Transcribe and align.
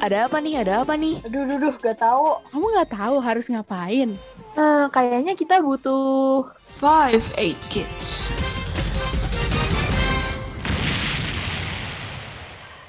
Ada 0.00 0.32
apa 0.32 0.40
nih? 0.40 0.64
Ada 0.64 0.80
apa 0.80 0.96
nih? 0.96 1.20
Aduh, 1.28 1.44
aduh, 1.44 1.56
aduh, 1.60 1.74
gak 1.76 2.00
tahu. 2.00 2.40
Kamu 2.48 2.66
nggak 2.72 2.88
tahu 2.96 3.16
harus 3.20 3.52
ngapain? 3.52 4.16
Eh, 4.56 4.86
kayaknya 4.88 5.36
kita 5.36 5.60
butuh 5.60 6.48
Five 6.80 7.20
Eight 7.36 7.60
Kids. 7.68 7.92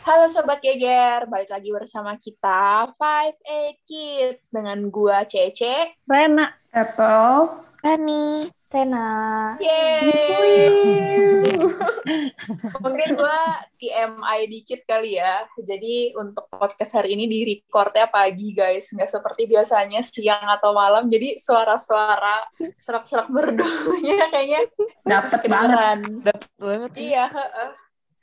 Halo 0.08 0.32
Sobat 0.32 0.64
Geger, 0.64 1.28
balik 1.28 1.52
lagi 1.52 1.76
bersama 1.76 2.16
kita 2.16 2.88
Five 2.96 3.36
Eight 3.44 3.84
Kids 3.84 4.48
dengan 4.48 4.80
gua 4.88 5.28
Cece, 5.28 6.00
Rena. 6.08 6.56
Apple. 6.72 7.60
Rani. 7.84 8.48
Tena. 8.72 9.52
Yeay! 9.60 10.72
Mungkin 12.84 13.10
gua 13.20 13.68
TMI 13.76 14.48
dikit 14.48 14.88
kali 14.88 15.20
ya. 15.20 15.44
Jadi 15.60 16.16
untuk 16.16 16.48
podcast 16.48 16.96
hari 16.96 17.20
ini 17.20 17.28
di 17.28 17.44
recordnya 17.44 18.08
pagi 18.08 18.56
guys, 18.56 18.96
nggak 18.96 19.12
seperti 19.12 19.52
biasanya 19.52 20.00
siang 20.08 20.48
atau 20.56 20.72
malam. 20.72 21.12
Jadi 21.12 21.36
suara-suara 21.36 22.48
serak-serak 22.80 23.28
merdunya 23.28 24.24
kayaknya 24.34 24.72
Dapet 25.04 25.52
banget. 25.52 26.00
Dapet 26.32 26.52
banget. 26.56 26.92
Iya, 26.96 27.28
heeh. 27.28 27.72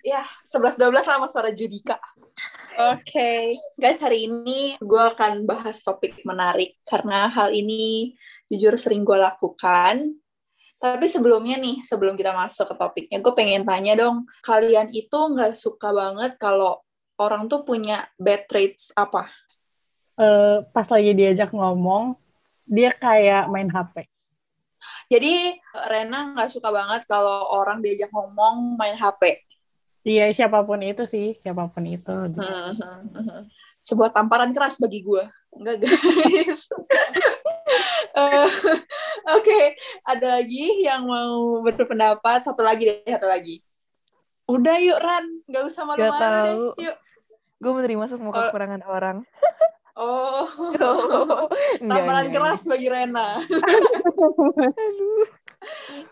Ya, 0.00 0.24
11-12 0.48 0.80
sama 1.04 1.28
suara 1.28 1.52
Judika. 1.52 2.00
Oke, 2.96 3.52
guys 3.76 4.00
hari 4.00 4.32
ini 4.32 4.80
gue 4.80 5.02
akan 5.12 5.44
bahas 5.44 5.84
topik 5.84 6.24
menarik 6.24 6.80
karena 6.88 7.28
hal 7.28 7.52
ini 7.52 8.16
jujur 8.48 8.80
sering 8.80 9.04
gue 9.04 9.20
lakukan. 9.20 10.16
Tapi 10.78 11.10
sebelumnya 11.10 11.58
nih, 11.58 11.82
sebelum 11.82 12.14
kita 12.14 12.30
masuk 12.30 12.70
ke 12.70 12.74
topiknya, 12.78 13.18
gue 13.18 13.34
pengen 13.34 13.66
tanya 13.66 13.98
dong, 13.98 14.22
kalian 14.46 14.86
itu 14.94 15.18
nggak 15.18 15.58
suka 15.58 15.90
banget 15.90 16.38
kalau 16.38 16.78
orang 17.18 17.50
tuh 17.50 17.66
punya 17.66 18.06
bad 18.14 18.46
traits 18.46 18.94
apa? 18.94 19.26
Eh, 20.14 20.62
pas 20.70 20.86
lagi 20.86 21.10
diajak 21.18 21.50
ngomong, 21.50 22.14
dia 22.62 22.94
kayak 22.94 23.50
main 23.50 23.66
HP. 23.66 24.06
Jadi 25.10 25.58
Rena 25.90 26.38
nggak 26.38 26.50
suka 26.54 26.70
banget 26.70 27.02
kalau 27.10 27.50
orang 27.50 27.82
diajak 27.82 28.14
ngomong 28.14 28.78
main 28.78 28.94
HP. 28.94 29.42
Iya, 30.06 30.30
siapa 30.30 30.62
pun 30.62 30.78
itu 30.78 31.04
sih, 31.10 31.34
siapa 31.42 31.66
pun 31.74 31.82
itu. 31.90 32.14
gitu. 32.32 32.38
Mhm. 32.38 33.50
Sebuah 33.82 34.14
tamparan 34.14 34.54
keras 34.54 34.78
bagi 34.78 35.02
gue. 35.02 35.26
Enggak, 35.58 35.82
guys. 35.82 36.70
Eh, 38.14 38.48
Oke, 39.36 39.60
ada 40.02 40.40
lagi 40.40 40.82
yang 40.82 41.04
mau 41.04 41.60
berpendapat. 41.60 42.42
Satu 42.42 42.62
lagi 42.62 42.82
deh, 42.84 43.04
satu 43.04 43.28
lagi. 43.28 43.60
Udah 44.48 44.80
yuk, 44.80 44.98
Ran. 44.98 45.24
Nggak 45.44 45.64
usah 45.68 45.82
Gak 45.84 45.88
malu-malu 45.88 46.12
deh. 46.12 46.20
tahu. 46.24 46.64
Yuk. 46.80 46.96
Gue 47.58 47.72
menerima 47.74 48.04
semua 48.06 48.30
Kalau- 48.30 48.50
kekurangan 48.50 48.82
orang. 48.84 49.18
Oh, 49.98 50.46
tamparan 51.82 52.30
enggak, 52.30 52.38
keras 52.54 52.70
bagi 52.70 52.86
Rena. 52.86 53.42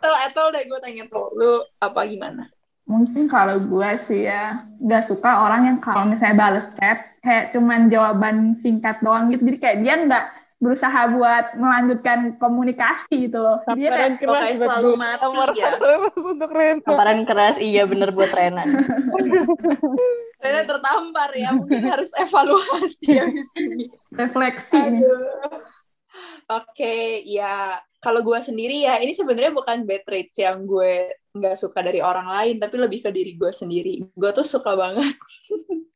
Tel, 0.03 0.15
Etel 0.27 0.47
deh 0.51 0.62
gue 0.67 0.79
tanya 0.83 1.07
tuh. 1.07 1.31
Lu 1.39 1.62
apa 1.79 2.03
gimana? 2.03 2.51
Mungkin 2.83 3.27
kalau 3.27 3.62
gue 3.62 3.91
sih 4.03 4.27
ya 4.27 4.59
nggak 4.83 5.07
suka 5.07 5.43
orang 5.43 5.71
yang 5.71 5.79
kalau 5.79 6.03
misalnya 6.03 6.34
bales 6.34 6.67
chat 6.75 7.15
kayak 7.23 7.55
cuman 7.55 7.87
jawaban 7.87 8.59
singkat 8.59 8.99
doang 9.03 9.31
gitu. 9.31 9.47
Jadi 9.47 9.59
kayak 9.59 9.79
dia 9.83 9.95
nggak 10.03 10.25
berusaha 10.57 11.01
buat 11.12 11.53
melanjutkan 11.61 12.41
komunikasi 12.41 13.29
gitu 13.29 13.45
loh. 13.45 13.61
Tamparan 13.69 14.17
kayak, 14.17 14.25
keras 14.25 14.43
buat 14.57 14.61
selalu 14.65 14.91
mati 14.97 15.21
Tamparan 15.21 15.55
ya. 15.57 15.71
keras 15.77 16.23
untuk 16.25 16.51
Ren. 16.51 16.77
Tamparan 16.81 17.21
keras, 17.29 17.57
iya 17.61 17.83
bener 17.85 18.09
buat 18.17 18.33
Rena. 18.33 18.65
Rena 20.43 20.62
tertampar 20.65 21.31
ya. 21.37 21.53
Mungkin 21.53 21.84
harus 21.84 22.09
evaluasi 22.17 23.09
habis 23.21 23.49
ini. 23.61 23.93
refleksi 24.17 24.81
nih. 24.81 25.05
Aduh. 25.05 25.61
Oke, 26.47 27.27
ya 27.27 27.77
kalau 28.00 28.22
gue 28.22 28.39
sendiri 28.39 28.87
ya 28.87 29.03
ini 29.03 29.12
sebenarnya 29.12 29.53
bukan 29.53 29.83
bad 29.83 30.06
traits 30.06 30.39
yang 30.39 30.62
gue 30.65 31.11
nggak 31.37 31.56
suka 31.59 31.84
dari 31.84 32.00
orang 32.00 32.33
lain, 32.33 32.56
tapi 32.56 32.81
lebih 32.81 33.05
ke 33.05 33.11
diri 33.12 33.37
gue 33.37 33.53
sendiri. 33.53 34.09
Gue 34.16 34.31
tuh 34.33 34.47
suka 34.47 34.72
banget 34.72 35.12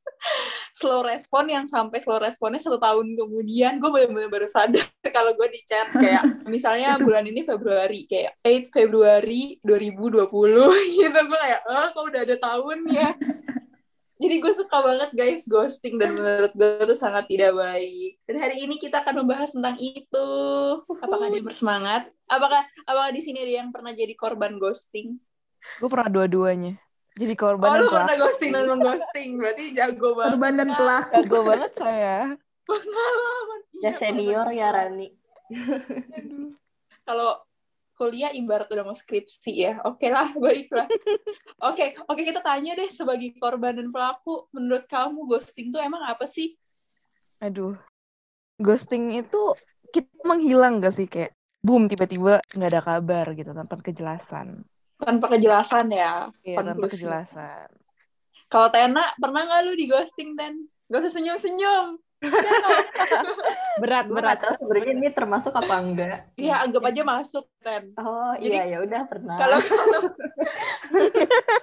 slow 0.70 1.03
respon 1.03 1.48
yang 1.48 1.64
sampai 1.64 1.98
slow 2.00 2.20
responnya 2.20 2.60
satu 2.60 2.76
tahun 2.76 3.16
kemudian 3.16 3.81
gue 3.81 3.91
bener-bener 3.91 4.31
baru 4.31 4.48
sadar 4.48 4.84
kalau 5.16 5.32
gue 5.34 5.48
di 5.50 5.60
chat 5.64 5.88
kayak 5.92 6.47
misalnya 6.47 7.00
bulan 7.00 7.25
ini 7.26 7.42
Februari 7.42 8.04
kayak 8.04 8.36
8 8.44 8.70
Februari 8.70 9.56
2020 9.64 10.28
gitu 11.00 11.20
gue 11.25 11.41
kayak 11.41 11.60
oh 11.66 11.86
kok 11.92 12.04
udah 12.04 12.20
ada 12.22 12.36
tahun 12.36 12.78
ya 12.88 13.10
jadi 14.20 14.36
gue 14.36 14.53
suka 14.53 14.84
banget 14.84 15.10
guys 15.16 15.48
ghosting 15.48 15.97
dan 15.97 16.12
menurut 16.12 16.52
gue 16.52 16.84
itu 16.84 16.92
sangat 16.92 17.25
tidak 17.25 17.56
baik. 17.56 18.20
Dan 18.28 18.37
hari 18.37 18.69
ini 18.69 18.76
kita 18.76 19.00
akan 19.00 19.25
membahas 19.25 19.48
tentang 19.48 19.81
itu. 19.81 20.28
Apakah 21.00 21.32
ada 21.32 21.41
yang 21.41 21.48
bersemangat? 21.48 22.12
Apakah 22.28 22.69
apakah 22.84 23.16
di 23.16 23.25
sini 23.25 23.41
ada 23.41 23.64
yang 23.64 23.72
pernah 23.72 23.97
jadi 23.97 24.12
korban 24.12 24.60
ghosting? 24.60 25.16
Gue 25.81 25.88
pernah 25.88 26.12
dua-duanya. 26.12 26.76
Jadi 27.19 27.34
Oh, 27.34 27.41
korban 27.41 27.69
lu 27.69 27.75
dan 27.75 27.91
pernah 27.91 28.06
pelaku. 28.15 28.22
ghosting 28.22 28.50
dan 28.50 28.65
mengghosting. 28.66 29.28
Berarti 29.37 29.65
jago 29.75 30.09
banget. 30.19 30.32
Korban 30.34 30.53
dan 30.54 30.69
pelaku. 30.72 31.12
Jago 31.19 31.38
banget 31.43 31.71
saya. 31.75 32.16
Pengalaman. 32.62 33.60
Ya 33.71 33.81
Iya, 33.81 33.91
senior 33.97 34.47
ya 34.53 34.69
Rani. 34.71 35.09
Kalau 37.03 37.31
kuliah 37.97 38.32
ibarat 38.32 38.70
udah 38.70 38.84
mau 38.87 38.97
skripsi 38.97 39.53
ya. 39.53 39.72
Oke 39.84 40.09
lah, 40.09 40.32
baiklah. 40.41 40.88
Oke, 41.60 41.93
oke 42.06 42.22
kita 42.22 42.41
tanya 42.41 42.72
deh 42.72 42.88
sebagai 42.88 43.37
korban 43.37 43.76
dan 43.76 43.93
pelaku, 43.93 44.49
menurut 44.54 44.88
kamu 44.88 45.28
ghosting 45.28 45.69
tuh 45.69 45.82
emang 45.82 46.00
apa 46.06 46.25
sih? 46.25 46.56
Aduh. 47.41 47.76
Ghosting 48.56 49.16
itu 49.16 49.56
kita 49.91 50.09
menghilang 50.25 50.81
gak 50.81 50.94
sih 50.94 51.09
kayak 51.09 51.32
boom 51.60 51.88
tiba-tiba 51.88 52.41
nggak 52.56 52.70
ada 52.72 52.81
kabar 52.81 53.26
gitu 53.37 53.53
tanpa 53.53 53.81
kejelasan. 53.81 54.65
Tanpa 55.00 55.27
kejelasan 55.33 55.87
ya. 55.91 56.28
Iya, 56.44 56.56
tanpa 56.61 56.87
kejelasan. 56.87 57.69
Kalau 58.50 58.69
Tena, 58.69 59.05
pernah 59.16 59.47
nggak 59.47 59.61
lu 59.65 59.72
di 59.78 59.87
ghosting, 59.87 60.34
Ten? 60.34 60.66
Gak 60.91 61.06
usah 61.06 61.12
senyum-senyum. 61.22 61.97
Berat, 63.81 64.12
berat. 64.12 64.44
tahu 64.44 64.53
sebenarnya 64.61 64.93
ini 64.93 65.09
termasuk 65.09 65.56
apa 65.56 65.75
enggak. 65.81 66.19
Iya, 66.37 66.69
anggap 66.69 66.83
aja 66.93 67.03
masuk, 67.06 67.49
Ten. 67.65 67.97
Oh 67.97 68.37
Jadi- 68.37 68.53
iya 68.53 68.77
ya 68.77 68.78
udah 68.84 69.03
pernah. 69.09 69.41
Kalau 69.41 69.59
kalau 69.65 70.00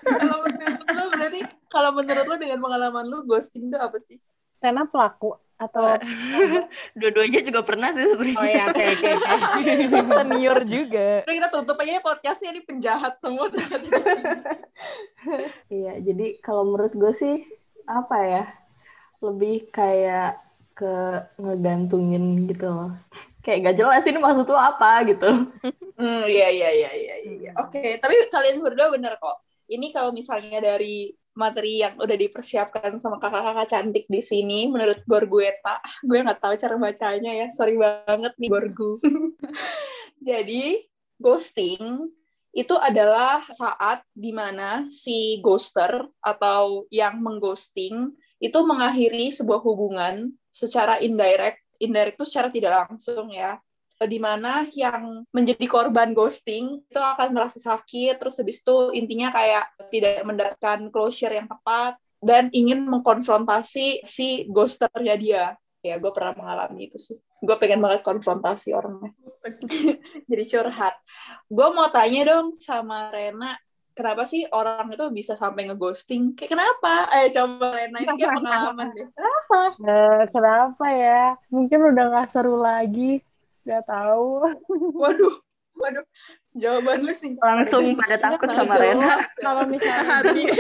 kalau 0.08 0.38
menurut 0.42 0.82
lu 0.90 1.04
berarti 1.14 1.40
kalau 1.70 1.90
menurut 1.94 2.26
lu 2.26 2.36
dengan 2.42 2.60
pengalaman 2.64 3.06
lu 3.06 3.18
ghosting 3.30 3.70
itu 3.70 3.78
apa 3.78 3.98
sih? 4.02 4.18
Rena 4.58 4.90
pelaku 4.90 5.38
atau 5.58 5.98
Dua-duanya 6.94 7.42
juga 7.42 7.62
pernah 7.66 7.90
sih 7.94 8.06
sebenarnya. 8.06 8.38
Oh 8.38 8.48
ya, 8.48 8.64
oke 8.70 8.84
oke. 8.86 9.10
oke. 9.18 9.74
Senior 10.22 10.60
juga. 10.70 11.08
Udah 11.26 11.36
kita 11.42 11.50
tutup 11.50 11.78
aja 11.82 11.92
ya 11.98 12.02
podcastnya 12.02 12.50
ini 12.56 12.62
penjahat 12.64 13.14
semua. 13.18 13.50
Iya, 15.68 16.00
jadi 16.00 16.40
kalau 16.40 16.64
menurut 16.64 16.94
gue 16.96 17.12
sih 17.12 17.44
apa 17.84 18.18
ya? 18.24 18.44
Lebih 19.20 19.68
kayak 19.74 20.40
ke 20.78 20.94
ngegantungin 21.42 22.48
gitu 22.48 22.70
loh. 22.70 22.94
Kayak 23.42 23.74
gak 23.74 23.78
jelas 23.82 24.04
ini 24.06 24.20
maksud 24.22 24.46
lo 24.48 24.56
apa 24.56 25.04
gitu. 25.10 25.28
Hmm, 25.98 26.30
iya 26.30 26.54
iya 26.54 26.70
iya 26.70 26.92
iya 26.94 27.16
iya. 27.26 27.52
Oke, 27.58 27.98
tapi 27.98 28.14
kalian 28.30 28.62
berdua 28.62 28.94
bener 28.94 29.18
kok. 29.18 29.42
Ini 29.66 29.90
kalau 29.90 30.14
misalnya 30.14 30.62
dari 30.62 31.10
materi 31.38 31.86
yang 31.86 31.94
udah 32.02 32.18
dipersiapkan 32.18 32.98
sama 32.98 33.22
kakak-kakak 33.22 33.70
cantik 33.70 34.06
di 34.10 34.26
sini, 34.26 34.66
menurut 34.66 35.06
Borgueta, 35.06 35.78
gue 36.02 36.26
nggak 36.26 36.42
tahu 36.42 36.58
cara 36.58 36.76
bacanya 36.82 37.32
ya, 37.46 37.48
sorry 37.54 37.78
banget 37.78 38.34
nih 38.42 38.50
Borgu. 38.50 38.98
Jadi 40.28 40.82
ghosting 41.22 42.10
itu 42.58 42.74
adalah 42.74 43.46
saat 43.54 44.02
di 44.18 44.34
mana 44.34 44.90
si 44.90 45.38
ghoster 45.46 46.10
atau 46.26 46.90
yang 46.90 47.22
mengghosting 47.22 48.18
itu 48.42 48.60
mengakhiri 48.66 49.30
sebuah 49.30 49.62
hubungan 49.62 50.34
secara 50.50 50.98
indirect, 50.98 51.62
indirect 51.78 52.18
itu 52.18 52.26
secara 52.26 52.50
tidak 52.50 52.74
langsung 52.90 53.30
ya, 53.30 53.62
di 54.06 54.22
mana 54.22 54.68
yang 54.78 55.26
menjadi 55.34 55.66
korban 55.66 56.14
ghosting 56.14 56.86
itu 56.86 57.00
akan 57.02 57.34
merasa 57.34 57.58
sakit 57.58 58.22
terus 58.22 58.38
habis 58.38 58.62
itu 58.62 58.94
intinya 58.94 59.34
kayak 59.34 59.66
tidak 59.90 60.22
mendapatkan 60.22 60.80
closure 60.94 61.34
yang 61.34 61.50
tepat 61.50 61.98
dan 62.22 62.54
ingin 62.54 62.86
mengkonfrontasi 62.86 64.06
si 64.06 64.46
ghosternya 64.50 65.16
dia. 65.18 65.46
Ya 65.86 65.96
gue 66.02 66.12
pernah 66.12 66.34
mengalami 66.34 66.90
itu 66.92 66.98
sih. 66.98 67.18
Gue 67.38 67.54
pengen 67.62 67.82
banget 67.82 68.02
konfrontasi 68.02 68.74
orangnya. 68.74 69.14
Jadi 70.30 70.44
curhat. 70.50 70.98
Gue 71.48 71.70
mau 71.74 71.88
tanya 71.94 72.34
dong 72.34 72.58
sama 72.58 73.14
Rena 73.14 73.54
kenapa 73.98 74.30
sih 74.30 74.46
orang 74.54 74.94
itu 74.94 75.06
bisa 75.10 75.34
sampai 75.34 75.66
ngeghosting? 75.66 76.38
Kayak 76.38 76.54
kenapa? 76.54 77.10
Eh 77.18 77.34
coba 77.34 77.66
Rena 77.74 77.98
ini 77.98 78.14
kayak 78.14 78.36
pengalaman 78.38 78.88
deh. 78.94 79.08
Kenapa? 79.10 79.60
Eh, 79.82 80.24
kenapa 80.30 80.86
ya? 80.94 81.24
Mungkin 81.50 81.80
udah 81.94 82.04
nggak 82.14 82.30
seru 82.30 82.62
lagi. 82.62 83.26
Gak 83.68 83.84
tahu. 83.84 84.48
waduh 84.96 85.36
waduh 85.78 86.06
jawaban 86.58 87.06
lu 87.06 87.14
sih 87.14 87.36
Langsung 87.38 87.94
pada 88.00 88.16
takut 88.18 88.50
sama 88.50 88.80
Rena. 88.80 89.22
Kalau 89.38 89.64
misalnya 89.68 90.04
hati 90.08 90.44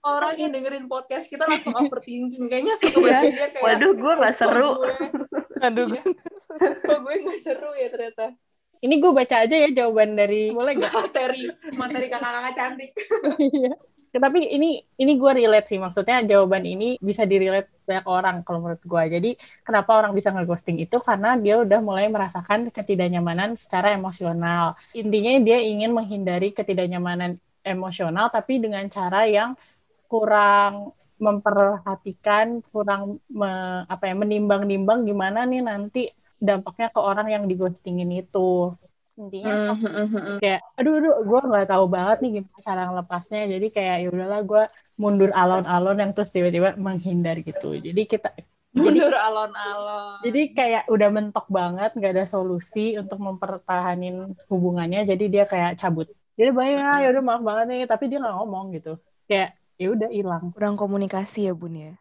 orang 0.00 0.34
yang 0.40 0.50
dengerin 0.50 0.88
podcast 0.88 1.28
kita 1.28 1.44
langsung 1.44 1.76
overthinking. 1.76 2.48
Kayaknya 2.48 2.74
sobat 2.80 3.20
dia 3.20 3.46
kayak, 3.52 3.64
Waduh, 3.64 3.92
gue 3.92 4.12
gak 4.16 4.34
seru. 4.34 4.70
Gue, 4.80 4.92
Aduh, 5.60 5.86
Iya. 5.94 6.02
kok 6.80 6.98
gue 7.04 7.14
gak 7.20 7.40
seru 7.44 7.70
ya 7.76 7.88
ternyata. 7.92 8.32
Ini 8.80 8.94
gue 8.96 9.12
baca 9.12 9.36
aja 9.44 9.56
ya 9.60 9.68
jawaban 9.68 10.16
dari 10.16 10.48
boleh 10.56 10.72
nggak? 10.80 10.88
Materi, 10.88 11.44
materi 11.76 12.06
kakak-kakak 12.08 12.54
cantik. 12.56 12.90
Iya. 13.52 13.76
Tapi 14.10 14.38
ini 14.56 14.66
ini 15.02 15.12
gue 15.22 15.30
relate 15.38 15.66
sih 15.70 15.78
maksudnya 15.84 16.16
jawaban 16.30 16.64
ini 16.66 16.84
bisa 17.08 17.22
direlate 17.30 17.70
banyak 17.86 18.06
orang 18.10 18.36
kalau 18.46 18.58
menurut 18.62 18.82
gue. 18.92 19.02
Jadi 19.14 19.28
kenapa 19.66 19.90
orang 19.98 20.12
bisa 20.18 20.28
ngeghosting 20.34 20.76
itu 20.82 20.96
karena 21.08 21.28
dia 21.38 21.54
udah 21.62 21.78
mulai 21.88 22.06
merasakan 22.10 22.60
ketidaknyamanan 22.74 23.54
secara 23.54 23.94
emosional. 23.94 24.74
Intinya 24.98 25.30
dia 25.46 25.58
ingin 25.62 25.90
menghindari 25.94 26.50
ketidaknyamanan 26.56 27.38
emosional 27.62 28.26
tapi 28.34 28.52
dengan 28.64 28.84
cara 28.90 29.18
yang 29.30 29.50
kurang 30.10 30.74
memperhatikan, 31.26 32.46
kurang 32.72 33.02
me- 33.40 33.84
apa 33.92 34.04
ya 34.10 34.14
menimbang-nimbang 34.22 35.00
gimana 35.08 35.38
nih 35.50 35.60
nanti 35.70 36.00
dampaknya 36.48 36.86
ke 36.94 37.00
orang 37.10 37.28
yang 37.34 37.44
dighostingin 37.50 38.10
itu. 38.20 38.38
Intinya 39.18 39.74
Hmm. 39.74 40.38
kayak 40.38 40.60
aduh 40.78 40.94
aduh 41.02 41.14
gue 41.26 41.40
nggak 41.50 41.66
tahu 41.68 41.84
banget 41.90 42.16
nih 42.22 42.30
gimana 42.40 42.58
cara 42.62 42.82
ngelepasnya 42.88 43.42
jadi 43.58 43.66
kayak 43.70 43.96
ya 44.02 44.08
udahlah 44.12 44.40
gue 44.46 44.62
mundur 44.96 45.30
alon-alon 45.34 45.96
yang 45.98 46.12
terus 46.14 46.30
tiba-tiba 46.30 46.78
menghindar 46.78 47.36
gitu 47.42 47.74
jadi 47.78 48.02
kita 48.06 48.30
Mundur 48.70 49.10
alon-alon. 49.10 50.22
jadi 50.22 50.40
kayak 50.54 50.82
udah 50.86 51.08
mentok 51.10 51.46
banget 51.50 51.90
nggak 51.98 52.12
ada 52.14 52.24
solusi 52.28 52.94
untuk 52.94 53.18
mempertahanin 53.18 54.38
hubungannya 54.46 55.02
jadi 55.02 55.24
dia 55.26 55.44
kayak 55.44 55.74
cabut 55.76 56.06
jadi 56.38 56.54
bayang 56.54 57.02
ya 57.02 57.08
udah 57.10 57.22
maaf 57.26 57.42
banget 57.42 57.64
nih 57.66 57.80
tapi 57.90 58.06
dia 58.06 58.22
nggak 58.22 58.36
ngomong 58.38 58.70
gitu 58.78 58.94
kayak 59.26 59.58
ya 59.74 59.88
udah 59.90 60.08
hilang 60.08 60.54
kurang 60.54 60.78
komunikasi 60.78 61.50
ya 61.50 61.54
bun 61.56 61.72
ya. 61.74 61.92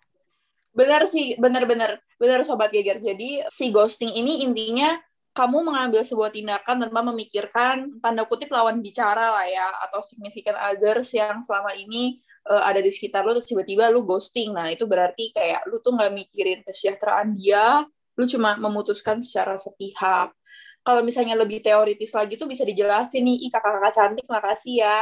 Benar 0.69 1.09
sih, 1.09 1.33
benar-benar. 1.41 1.97
Benar 2.21 2.45
Sobat 2.45 2.69
Geger. 2.69 3.01
Jadi 3.01 3.41
si 3.49 3.73
ghosting 3.73 4.13
ini 4.13 4.45
intinya 4.45 4.95
kamu 5.33 5.61
mengambil 5.61 6.01
sebuah 6.01 6.33
tindakan 6.33 6.89
tanpa 6.89 7.01
memikirkan 7.05 8.01
tanda 8.01 8.25
kutip 8.25 8.49
lawan 8.49 8.81
bicara 8.81 9.31
lah 9.31 9.47
ya 9.47 9.67
atau 9.87 10.01
significant 10.01 10.57
others 10.57 11.13
yang 11.15 11.39
selama 11.45 11.71
ini 11.77 12.19
eh, 12.49 12.63
ada 12.65 12.81
di 12.81 12.89
sekitar 12.89 13.23
lu 13.23 13.37
terus 13.37 13.47
tiba-tiba 13.47 13.87
lu 13.93 14.03
ghosting. 14.03 14.51
Nah, 14.51 14.67
itu 14.73 14.89
berarti 14.89 15.31
kayak 15.31 15.69
lu 15.69 15.79
tuh 15.79 15.95
nggak 15.95 16.11
mikirin 16.11 16.59
kesejahteraan 16.65 17.37
dia, 17.37 17.85
lu 18.17 18.25
cuma 18.27 18.57
memutuskan 18.59 19.23
secara 19.23 19.55
sepihak. 19.55 20.33
Kalau 20.83 21.01
misalnya 21.03 21.35
lebih 21.37 21.59
teoritis 21.61 22.11
lagi 22.15 22.39
tuh 22.39 22.47
bisa 22.49 22.63
dijelasin 22.63 23.23
nih, 23.23 23.47
ih 23.47 23.51
kakak-kakak 23.51 23.93
cantik 23.95 24.27
makasih 24.27 24.83
ya. 24.83 24.97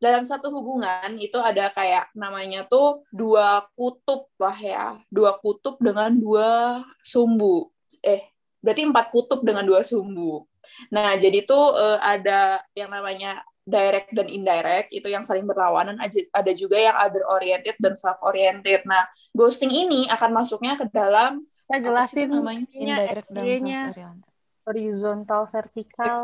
Dalam 0.00 0.24
satu 0.24 0.48
hubungan 0.48 1.12
itu 1.20 1.36
ada 1.36 1.68
kayak 1.76 2.08
namanya 2.16 2.64
tuh 2.64 3.04
dua 3.12 3.68
kutub 3.76 4.32
lah 4.40 4.56
ya. 4.56 4.96
Dua 5.12 5.36
kutub 5.36 5.76
dengan 5.76 6.08
dua 6.16 6.80
sumbu. 7.04 7.68
Eh, 8.00 8.29
berarti 8.60 8.84
empat 8.84 9.08
kutub 9.12 9.40
dengan 9.42 9.64
dua 9.64 9.80
sumbu. 9.84 10.44
Nah, 10.92 11.16
jadi 11.16 11.44
tuh 11.44 11.76
eh, 11.76 11.98
ada 12.00 12.60
yang 12.76 12.92
namanya 12.92 13.40
direct 13.64 14.10
dan 14.16 14.26
indirect 14.26 14.90
itu 14.90 15.06
yang 15.06 15.22
saling 15.22 15.46
berlawanan 15.46 15.94
ada 16.34 16.52
juga 16.56 16.76
yang 16.80 16.96
other 16.96 17.22
oriented 17.28 17.76
dan 17.78 17.94
self 17.96 18.18
oriented. 18.24 18.84
Nah, 18.88 19.04
ghosting 19.36 19.70
ini 19.70 20.08
akan 20.10 20.30
masuknya 20.34 20.74
ke 20.76 20.88
dalam 20.90 21.44
kita 21.70 21.76
sih 21.78 21.84
jelasin 21.86 22.28
namanya? 22.34 22.66
Indirect 22.74 23.28
dan 23.30 23.44
XY-nya 23.46 23.80
self-oriented. 23.94 24.26
horizontal 24.66 25.42
vertikal. 25.54 26.18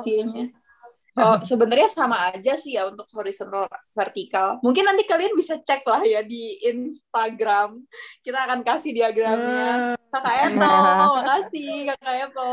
Oh, 1.16 1.40
sebenarnya 1.48 1.88
sama 1.88 2.28
aja 2.28 2.54
sih 2.60 2.76
ya 2.76 2.84
untuk 2.84 3.08
horizontal 3.16 3.64
vertikal. 3.96 4.60
Mungkin 4.60 4.84
nanti 4.84 5.08
kalian 5.08 5.32
bisa 5.32 5.56
cek 5.56 5.82
lah 5.88 6.04
ya 6.04 6.20
di 6.20 6.60
Instagram. 6.60 7.80
Kita 8.20 8.44
akan 8.44 8.60
kasih 8.60 8.92
diagramnya. 8.92 9.96
Kakak 10.12 10.36
Eto, 10.52 10.76
makasih 11.16 11.88
Kakak 11.92 12.14
Eto. 12.28 12.52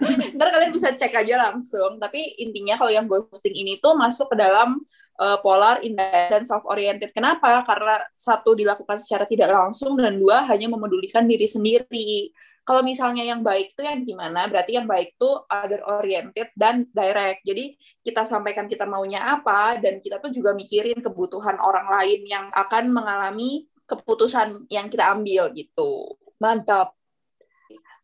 Ntar 0.36 0.48
kalian 0.52 0.72
bisa 0.76 0.92
cek 0.92 1.16
aja 1.16 1.48
langsung. 1.48 1.96
Tapi 1.96 2.36
intinya 2.44 2.76
kalau 2.76 2.92
yang 2.92 3.08
ghosting 3.08 3.56
ini 3.56 3.80
tuh 3.80 3.96
masuk 3.96 4.28
ke 4.28 4.36
dalam 4.36 4.76
uh, 5.16 5.38
polar, 5.40 5.80
indirect, 5.80 6.28
dan 6.32 6.44
self-oriented. 6.44 7.12
Kenapa? 7.16 7.64
Karena 7.64 8.04
satu 8.12 8.52
dilakukan 8.52 9.00
secara 9.00 9.24
tidak 9.24 9.48
langsung, 9.52 9.96
dan 9.96 10.16
dua 10.16 10.44
hanya 10.48 10.68
memedulikan 10.68 11.24
diri 11.24 11.48
sendiri. 11.48 12.32
Kalau 12.70 12.86
misalnya 12.86 13.26
yang 13.26 13.42
baik 13.42 13.74
itu 13.74 13.82
yang 13.82 14.06
gimana? 14.06 14.46
Berarti 14.46 14.78
yang 14.78 14.86
baik 14.86 15.18
tuh 15.18 15.42
other 15.50 15.82
oriented 15.90 16.54
dan 16.54 16.86
direct. 16.94 17.42
Jadi 17.42 17.74
kita 17.98 18.22
sampaikan 18.22 18.70
kita 18.70 18.86
maunya 18.86 19.26
apa, 19.26 19.74
dan 19.82 19.98
kita 19.98 20.22
tuh 20.22 20.30
juga 20.30 20.54
mikirin 20.54 21.02
kebutuhan 21.02 21.58
orang 21.58 21.90
lain 21.90 22.22
yang 22.30 22.46
akan 22.54 22.94
mengalami 22.94 23.66
keputusan 23.90 24.70
yang 24.70 24.86
kita 24.86 25.10
ambil 25.10 25.50
gitu. 25.50 26.14
Mantap. 26.38 26.94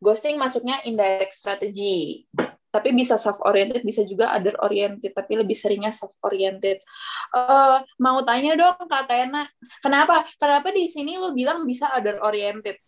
Ghosting 0.02 0.34
masuknya 0.34 0.82
indirect 0.82 1.38
strategy. 1.38 2.26
Tapi 2.74 2.90
bisa 2.90 3.22
self-oriented, 3.22 3.86
bisa 3.86 4.02
juga 4.02 4.34
other-oriented. 4.34 5.14
Tapi 5.14 5.46
lebih 5.46 5.54
seringnya 5.54 5.94
self-oriented. 5.94 6.82
Eh, 7.38 7.78
mau 8.02 8.18
tanya 8.26 8.58
dong, 8.58 8.82
Kak 8.90 9.06
Tena. 9.06 9.46
Kenapa? 9.78 10.26
Kenapa 10.42 10.74
di 10.74 10.90
sini 10.90 11.14
lo 11.22 11.30
bilang 11.30 11.62
bisa 11.62 11.86
other-oriented? 11.94 12.82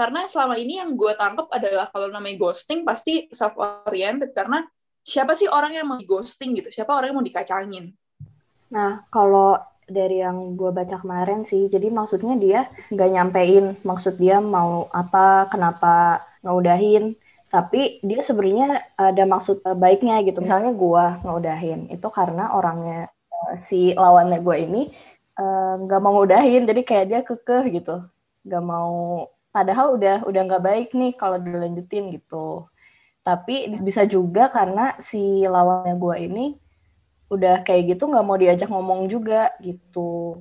Karena 0.00 0.24
selama 0.24 0.56
ini 0.56 0.80
yang 0.80 0.96
gue 0.96 1.12
tangkap 1.12 1.52
adalah 1.52 1.92
kalau 1.92 2.08
namanya 2.08 2.40
ghosting 2.40 2.88
pasti 2.88 3.28
self-oriented. 3.28 4.32
Karena 4.32 4.64
siapa 5.04 5.36
sih 5.36 5.44
orang 5.44 5.76
yang 5.76 5.84
mau 5.84 6.00
ghosting 6.00 6.56
gitu? 6.56 6.72
Siapa 6.72 6.96
orang 6.96 7.12
yang 7.12 7.18
mau 7.20 7.26
dikacangin? 7.28 7.92
Nah, 8.72 9.04
kalau 9.12 9.60
dari 9.84 10.24
yang 10.24 10.56
gue 10.56 10.72
baca 10.72 10.96
kemarin 10.96 11.44
sih, 11.44 11.68
jadi 11.68 11.92
maksudnya 11.92 12.38
dia 12.40 12.64
nggak 12.88 13.10
nyampein 13.12 13.76
maksud 13.84 14.16
dia 14.16 14.40
mau 14.40 14.88
apa, 14.88 15.50
kenapa 15.52 16.24
ngeudahin, 16.40 17.18
tapi 17.52 18.00
dia 18.00 18.24
sebenarnya 18.24 18.94
ada 18.96 19.28
maksud 19.28 19.60
baiknya 19.76 20.22
gitu. 20.24 20.40
Misalnya 20.40 20.72
gue 20.72 21.04
ngeudahin, 21.28 21.92
itu 21.92 22.08
karena 22.08 22.56
orangnya 22.56 23.12
eh, 23.52 23.58
si 23.60 23.92
lawannya 23.92 24.40
gue 24.40 24.56
ini 24.64 24.82
eh, 25.36 25.74
nggak 25.76 26.00
mau 26.00 26.16
ngeudahin, 26.16 26.64
jadi 26.64 26.80
kayak 26.88 27.06
dia 27.10 27.20
kekeh 27.20 27.64
gitu, 27.68 28.00
nggak 28.48 28.64
mau. 28.64 29.28
Padahal 29.50 29.98
udah 29.98 30.22
udah 30.26 30.42
nggak 30.46 30.64
baik 30.64 30.88
nih 30.94 31.12
kalau 31.18 31.38
dilanjutin 31.42 32.14
gitu. 32.14 32.70
Tapi 33.26 33.76
bisa 33.82 34.06
juga 34.06 34.48
karena 34.48 34.96
si 35.02 35.44
lawannya 35.44 35.94
gue 35.98 36.16
ini 36.30 36.46
udah 37.30 37.62
kayak 37.62 37.94
gitu 37.94 38.10
nggak 38.10 38.26
mau 38.26 38.38
diajak 38.38 38.70
ngomong 38.70 39.06
juga 39.06 39.54
gitu. 39.62 40.38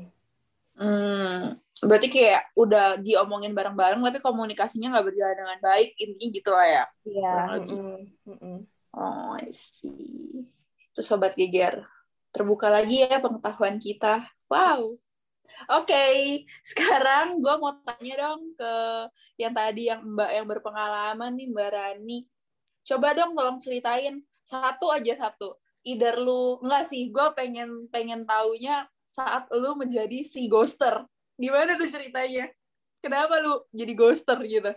Hmm, 0.80 1.60
berarti 1.84 2.08
kayak 2.08 2.56
udah 2.56 2.98
diomongin 3.04 3.51
bareng-bareng 3.51 4.00
tapi 4.00 4.20
komunikasinya 4.24 4.96
nggak 4.96 5.08
berjalan 5.12 5.38
dengan 5.38 5.60
baik 5.60 5.89
intinya 6.00 6.28
gitu 6.34 6.51
lah 6.56 6.68
ya. 6.68 6.84
Iya. 7.06 7.36
Lebih. 7.58 7.72
mm-mm, 7.78 8.00
mm-mm. 8.25 8.58
Oh, 8.89 9.38
I 9.38 9.54
see. 9.54 10.50
Itu 10.89 11.01
sobat 11.06 11.38
geger. 11.38 11.86
Terbuka 12.34 12.74
lagi 12.74 13.06
ya 13.06 13.22
pengetahuan 13.22 13.78
kita. 13.78 14.25
Wow. 14.50 14.98
Oke, 15.68 16.06
sekarang 16.63 17.44
gue 17.44 17.56
mau 17.60 17.75
tanya 17.84 18.16
dong 18.24 18.56
ke 18.56 18.74
yang 19.36 19.51
tadi 19.51 19.92
yang 19.92 20.00
Mbak 20.00 20.32
yang 20.32 20.48
berpengalaman 20.48 21.32
nih 21.36 21.48
Mbak 21.51 21.70
Rani. 21.75 22.20
Coba 22.88 23.12
dong 23.12 23.36
tolong 23.36 23.60
ceritain 23.60 24.24
satu 24.48 24.88
aja 24.96 25.20
satu. 25.20 25.60
Either 25.84 26.16
lu 26.16 26.63
enggak 26.63 26.88
sih, 26.88 27.12
gue 27.12 27.28
pengen 27.36 27.92
pengen 27.92 28.24
taunya 28.24 28.88
saat 29.04 29.51
lu 29.51 29.75
menjadi 29.75 30.24
si 30.24 30.48
ghoster. 30.48 31.04
Gimana 31.36 31.75
tuh 31.75 31.92
ceritanya? 31.92 32.48
Kenapa 33.00 33.39
lu 33.39 33.63
jadi 33.72 33.94
ghoster 33.96 34.39
gitu? 34.44 34.72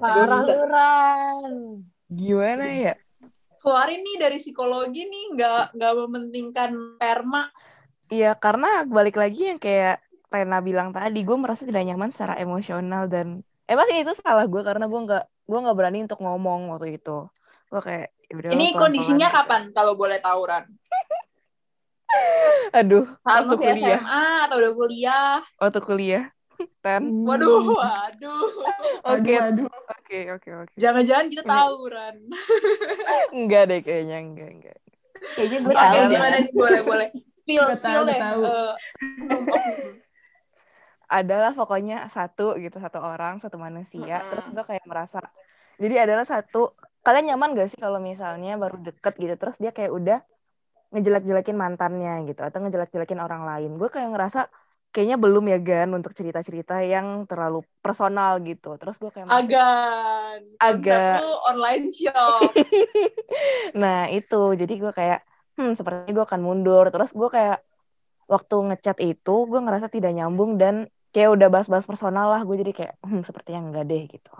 parah 0.00 0.44
Ghoster. 0.44 0.56
luran 0.64 1.52
Gimana 2.08 2.64
ya? 2.70 2.94
Keluarin 3.60 4.00
nih 4.00 4.16
dari 4.20 4.38
psikologi 4.38 5.02
nih, 5.04 5.24
nggak 5.34 5.64
nggak 5.74 5.92
mementingkan 6.06 6.70
perma. 6.96 7.50
Iya, 8.06 8.38
karena 8.38 8.86
balik 8.86 9.18
lagi 9.18 9.50
yang 9.50 9.58
kayak 9.58 10.05
Lena 10.32 10.58
bilang 10.58 10.90
tadi, 10.90 11.22
gue 11.22 11.36
merasa 11.38 11.62
tidak 11.62 11.82
nyaman 11.86 12.10
secara 12.10 12.34
emosional 12.42 13.06
dan 13.06 13.40
eh 13.66 13.74
pasti 13.78 13.94
itu 14.02 14.12
salah 14.22 14.46
gue 14.46 14.62
karena 14.62 14.86
gue 14.86 15.00
nggak 15.06 15.24
gue 15.46 15.58
nggak 15.62 15.76
berani 15.78 15.98
untuk 16.06 16.18
ngomong 16.22 16.60
waktu 16.74 16.98
itu. 16.98 17.30
Gue 17.70 17.80
kayak 17.82 18.06
ya 18.26 18.34
Ini 18.34 18.42
pelan-pelan 18.50 18.74
kondisinya 18.78 19.28
gitu. 19.30 19.36
kapan 19.38 19.62
kalau 19.70 19.92
boleh 19.94 20.18
tawuran? 20.18 20.64
Aduh, 22.78 23.06
Saat 23.22 23.46
waktu 23.46 23.50
masih 23.54 23.66
kuliah, 23.70 23.98
SMA 24.02 24.24
atau 24.46 24.56
udah 24.62 24.72
kuliah? 24.74 25.34
waktu 25.62 25.80
kuliah. 25.82 26.24
Ten. 26.82 27.02
Waduh, 27.26 27.74
waduh. 27.76 28.46
Oke, 29.12 29.34
oke, 29.38 30.18
oke, 30.34 30.50
oke. 30.66 30.72
Jangan-jangan 30.74 31.26
kita 31.30 31.42
tawuran. 31.46 32.14
Enggak 33.36 33.62
deh 33.70 33.80
kayaknya, 33.82 34.18
enggak, 34.18 34.50
enggak. 34.50 34.78
Kayaknya 35.36 35.58
gue 35.62 35.74
Oke, 35.74 35.78
tahu. 35.78 35.94
deh. 35.94 36.10
gimana 36.10 36.36
nih? 36.42 36.50
Boleh, 36.54 36.80
boleh. 36.82 37.08
Spill, 37.34 37.64
spill 37.76 38.02
deh. 38.08 38.18
Eh, 38.18 38.72
Adalah 41.06 41.54
pokoknya 41.54 42.10
satu 42.10 42.58
gitu, 42.58 42.82
satu 42.82 42.98
orang, 42.98 43.38
satu 43.38 43.56
manusia. 43.56 44.18
Mm-mm. 44.18 44.30
Terus 44.30 44.46
gue 44.54 44.64
kayak 44.66 44.84
merasa, 44.90 45.22
jadi 45.78 46.06
adalah 46.06 46.26
satu, 46.26 46.74
kalian 47.06 47.34
nyaman 47.34 47.54
gak 47.54 47.70
sih 47.70 47.78
kalau 47.78 48.02
misalnya 48.02 48.58
baru 48.58 48.82
deket 48.82 49.14
gitu, 49.14 49.34
terus 49.38 49.56
dia 49.62 49.70
kayak 49.70 49.92
udah 49.94 50.18
ngejelek-jelekin 50.94 51.56
mantannya 51.58 52.30
gitu 52.30 52.46
atau 52.46 52.62
ngejelek-jelekin 52.62 53.18
orang 53.18 53.42
lain 53.42 53.74
gue 53.74 53.90
kayak 53.90 54.06
ngerasa 54.14 54.46
kayaknya 54.94 55.18
belum 55.18 55.44
ya 55.50 55.58
Gan 55.58 55.90
untuk 55.92 56.14
cerita-cerita 56.14 56.80
yang 56.86 57.26
terlalu 57.26 57.66
personal 57.82 58.38
gitu 58.40 58.78
terus 58.78 58.96
gue 58.96 59.10
kayak 59.10 59.28
Agan. 60.56 61.20
Lu 61.20 61.32
online 61.52 61.86
shop. 61.92 62.54
nah 63.82 64.08
itu 64.08 64.40
jadi 64.56 64.74
gue 64.78 64.92
kayak 64.94 65.20
hmm 65.58 65.76
sepertinya 65.76 66.22
gue 66.22 66.24
akan 66.24 66.40
mundur 66.40 66.88
terus 66.88 67.12
gue 67.12 67.28
kayak 67.28 67.60
waktu 68.24 68.56
ngechat 68.72 68.96
itu 69.02 69.36
gue 69.50 69.60
ngerasa 69.60 69.92
tidak 69.92 70.16
nyambung 70.16 70.56
dan 70.56 70.88
kayak 71.16 71.32
udah 71.32 71.48
bahas-bahas 71.48 71.88
personal 71.88 72.28
lah 72.28 72.44
gue 72.44 72.56
jadi 72.60 72.72
kayak 72.76 72.94
hmm 73.00 73.24
sepertinya 73.24 73.60
enggak 73.72 73.84
deh 73.88 74.02
gitu 74.04 74.30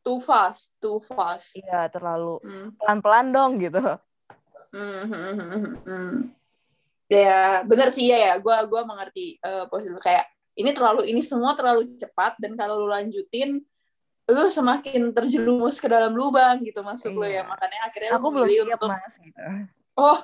Too 0.00 0.24
fast, 0.24 0.72
too 0.80 1.04
fast. 1.04 1.52
iya 1.60 1.84
terlalu 1.92 2.40
Hmm. 2.40 2.72
pelan-pelan 2.80 3.26
dong 3.28 3.52
gitu 3.60 3.80
Hmm, 4.72 5.04
hmm. 5.84 6.32
Ya, 7.08 7.64
bener 7.64 7.88
sih 7.88 8.08
ya 8.12 8.16
ya. 8.20 8.32
Gua 8.36 8.64
gua 8.68 8.84
mengerti 8.84 9.40
eh, 9.40 9.64
posisi 9.68 9.92
lu. 9.92 10.00
kayak 10.00 10.28
ini 10.60 10.70
terlalu 10.76 11.08
ini 11.08 11.24
semua 11.24 11.56
terlalu 11.56 11.96
cepat 11.96 12.36
dan 12.40 12.52
kalau 12.52 12.84
lu 12.84 12.88
lanjutin 12.88 13.64
lu 14.28 14.44
semakin 14.52 15.16
terjerumus 15.16 15.80
ke 15.80 15.88
dalam 15.88 16.12
lubang 16.12 16.60
gitu 16.60 16.84
maksud 16.84 17.16
lu 17.16 17.24
Iya. 17.24 17.40
ya. 17.40 17.42
Makanya 17.48 17.78
akhirnya 17.88 18.10
lu 18.12 18.16
aku 18.20 18.28
belum 18.28 18.48
siap 18.48 18.80
untuk 18.80 18.90
mas 18.92 19.14
gitu 19.20 19.40
oh 19.98 20.18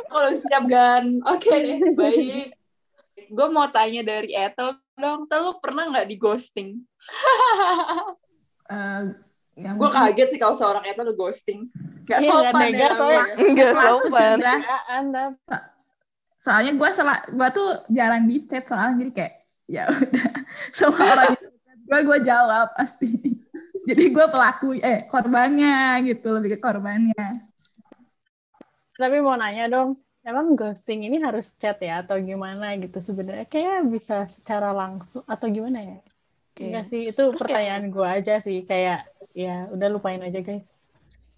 aku 0.00 0.08
belum 0.16 0.34
siap 0.40 0.62
gan. 0.64 1.04
Oke 1.28 1.48
deh, 1.52 1.78
baik. 2.00 2.46
Gue 3.30 3.46
mau 3.52 3.68
tanya 3.68 4.02
dari 4.02 4.32
Ethel 4.32 4.78
dong, 4.98 5.28
Ethel 5.28 5.40
lu 5.44 5.52
pernah 5.62 5.86
nggak 5.90 6.08
di 6.08 6.16
ghosting? 6.16 6.70
Eh, 8.72 9.02
yang 9.60 9.76
Gue 9.76 9.90
kaget 9.92 10.28
sih 10.32 10.40
kalau 10.40 10.56
seorang 10.56 10.80
Ethel 10.88 11.12
di 11.12 11.16
ghosting. 11.18 11.68
Gak 12.08 12.18
nggak 12.24 12.32
sopan 12.32 12.62
tega 12.66 12.78
ya. 12.80 12.90
soalnya. 12.96 13.24
aku 13.84 14.06
sopan 14.10 14.38
Ya, 14.42 15.58
soalnya 16.42 16.72
gue 16.74 16.88
sel 16.90 17.06
gue 17.06 17.48
tuh 17.54 17.68
jarang 17.94 18.26
di 18.26 18.42
chat 18.50 18.66
soalnya 18.66 19.06
jadi 19.06 19.12
kayak 19.14 19.34
ya 19.70 19.82
udah 19.86 20.26
semua 20.76 21.06
orang 21.14 21.32
gue 21.86 22.00
gue 22.02 22.18
jawab 22.26 22.66
pasti 22.74 23.38
jadi 23.88 24.04
gue 24.10 24.26
pelaku 24.26 24.74
eh 24.82 25.06
korbannya 25.06 26.02
gitu 26.02 26.34
lebih 26.34 26.58
ke 26.58 26.58
korbannya 26.58 27.46
Tapi 28.92 29.18
mau 29.18 29.34
nanya 29.34 29.66
dong, 29.66 29.98
emang 30.22 30.54
ghosting 30.54 31.02
ini 31.02 31.18
harus 31.18 31.54
chat 31.56 31.78
ya 31.78 32.00
atau 32.00 32.18
gimana 32.18 32.74
gitu 32.76 32.98
sebenarnya? 32.98 33.46
Kayak 33.46 33.86
bisa 33.86 34.24
secara 34.26 34.70
langsung 34.70 35.22
atau 35.24 35.46
gimana 35.46 35.78
ya? 35.78 35.98
Oke. 36.52 36.68
Enggak 36.68 36.84
sih, 36.88 37.02
itu 37.04 37.12
Terus 37.12 37.32
kayak- 37.32 37.40
pertanyaan 37.40 37.84
gue 37.88 38.06
aja 38.06 38.34
sih. 38.38 38.58
Kayak 38.62 39.00
ya 39.32 39.66
udah 39.68 39.88
lupain 39.88 40.20
aja 40.20 40.38
guys. 40.38 40.84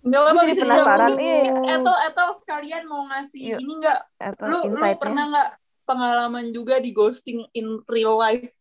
Gak 0.05 0.21
apa-apa 0.21 0.41
Jadi 0.43 0.53
bisa 0.53 0.63
penasaran, 0.63 1.11
iya. 1.17 1.43
Atau 1.81 1.95
atau 1.97 2.29
sekalian 2.37 2.85
mau 2.85 3.09
ngasih 3.09 3.57
Yuk. 3.57 3.59
ini 3.59 3.73
nggak? 3.81 4.01
atau 4.21 4.45
Lu 4.45 4.53
lu 4.53 4.61
insight-nya 4.69 5.01
pernah 5.01 5.25
nggak 5.33 5.51
pengalaman 5.85 6.47
juga 6.51 6.77
di 6.77 6.91
ghosting 6.93 7.41
in 7.53 7.81
real 7.87 8.15
life? 8.15 8.53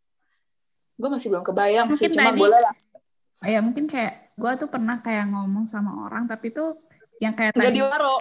Gue 0.96 1.10
masih 1.12 1.28
belum 1.30 1.44
kebayang 1.44 1.92
sih, 1.92 2.08
Mungkin 2.08 2.12
cuma 2.16 2.32
tadi- 2.32 2.40
boleh 2.40 2.60
lah. 2.60 2.76
ya 3.44 3.60
mungkin 3.60 3.92
kayak 3.92 4.32
gue 4.34 4.52
tuh 4.56 4.70
pernah 4.72 4.98
kayak 4.98 5.28
ngomong 5.28 5.68
sama 5.68 6.08
orang 6.08 6.24
tapi 6.26 6.48
tuh 6.50 6.80
yang 7.20 7.36
kayak 7.36 7.52
Nggak 7.52 7.76
tadi 7.76 7.80
diwaro. 7.82 8.16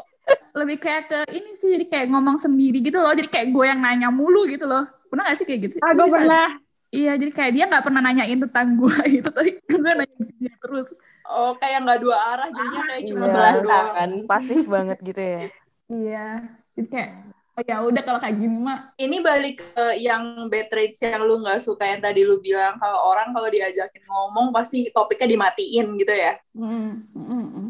Lebih 0.52 0.76
kayak 0.78 1.02
ke 1.06 1.18
ini 1.30 1.50
sih 1.52 1.68
jadi 1.70 1.86
kayak 1.86 2.06
ngomong 2.08 2.36
sendiri 2.36 2.78
gitu 2.78 2.96
loh 2.96 3.10
jadi 3.10 3.26
kayak 3.26 3.48
gue 3.50 3.64
yang 3.64 3.80
nanya 3.80 4.08
mulu 4.08 4.44
gitu 4.44 4.64
loh 4.64 4.84
pernah 5.06 5.26
gak 5.26 5.36
sih 5.36 5.46
kayak 5.46 5.60
gitu 5.62 5.76
Ah, 5.78 5.92
gue 5.92 6.06
pernah. 6.06 6.48
iya 6.88 7.12
jadi 7.14 7.30
kayak 7.30 7.52
dia 7.52 7.64
nggak 7.66 7.82
pernah 7.82 8.00
nanyain 8.00 8.40
tentang 8.40 8.68
gue 8.74 8.96
gitu 9.14 9.28
tapi 9.28 9.50
gue 9.58 9.80
nanya 9.92 10.06
dia 10.36 10.54
terus 10.58 10.88
Oh, 11.24 11.54
kayak 11.54 11.86
nggak 11.86 12.00
dua 12.02 12.18
arah, 12.18 12.48
jadinya 12.50 12.82
kayak 12.84 13.02
cuma 13.06 13.24
Iya. 13.24 13.30
satu 13.30 13.38
Sebelah 13.38 13.62
doang. 13.62 13.86
tangan. 13.88 14.10
pasif 14.26 14.62
banget 14.66 14.98
gitu 15.00 15.22
ya 15.22 15.42
iya 15.88 16.26
jadi 16.72 16.88
kayak 16.88 17.10
oh 17.52 17.62
ya 17.62 17.76
udah 17.80 18.02
kalau 18.02 18.18
kayak 18.18 18.36
gini 18.36 18.56
mah 18.58 18.78
Ini 18.96 19.16
balik 19.20 19.56
ke 19.62 19.86
yang 19.98 20.22
bad 20.46 20.66
traits 20.66 20.98
yang 20.98 21.22
lu 21.22 21.38
nggak 21.38 21.56
suka 21.58 21.84
yang 21.86 22.00
tadi 22.00 22.20
lu 22.22 22.36
bilang 22.38 22.74
kalau 22.74 22.98
orang 23.06 23.30
kalau 23.30 23.46
diajakin 23.46 24.02
ngomong 24.02 24.50
pasti 24.50 24.88
topiknya 24.88 25.28
dimatiin 25.30 25.86
gitu 25.94 26.10
ya. 26.10 26.32
mm, 26.52 26.64
mm, 26.64 26.90
mm, 27.14 27.22
mm. 27.22 27.44
Hmm. 27.46 27.61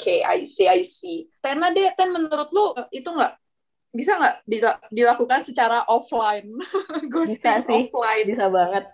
Oke, 0.00 0.24
I 0.24 0.48
see, 0.48 0.64
I 0.64 0.80
see. 0.88 1.28
Tena 1.44 1.68
deh, 1.76 1.92
Ten 1.92 2.08
menurut 2.08 2.48
lu 2.56 2.72
itu 2.88 3.04
nggak 3.04 3.36
bisa 3.92 4.16
nggak 4.16 4.34
dila- 4.48 4.80
dilakukan 4.88 5.44
secara 5.44 5.84
offline? 5.84 6.56
Ghosting 7.12 7.36
Bisa 7.36 7.60
sih. 7.68 7.84
offline. 7.92 8.26
Bisa 8.32 8.46
banget. 8.48 8.84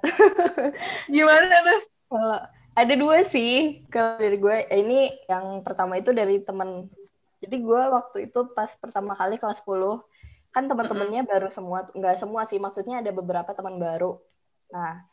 Gimana 1.14 1.54
tuh? 1.62 1.80
Kalau 2.10 2.38
ada 2.76 2.94
dua 2.98 3.22
sih 3.24 3.86
kalau 3.88 4.20
dari 4.20 4.36
gue 4.36 4.56
ini 4.74 5.08
yang 5.30 5.62
pertama 5.64 5.96
itu 5.96 6.12
dari 6.12 6.44
temen 6.44 6.90
jadi 7.40 7.56
gue 7.56 7.82
waktu 7.88 8.28
itu 8.28 8.52
pas 8.52 8.68
pertama 8.76 9.16
kali 9.16 9.40
kelas 9.40 9.64
10 9.64 10.04
kan 10.52 10.68
teman-temannya 10.68 11.24
baru 11.24 11.48
semua 11.48 11.88
nggak 11.96 12.20
semua 12.20 12.44
sih 12.44 12.60
maksudnya 12.60 13.00
ada 13.00 13.16
beberapa 13.16 13.48
teman 13.56 13.80
baru 13.80 14.20
nah 14.68 15.08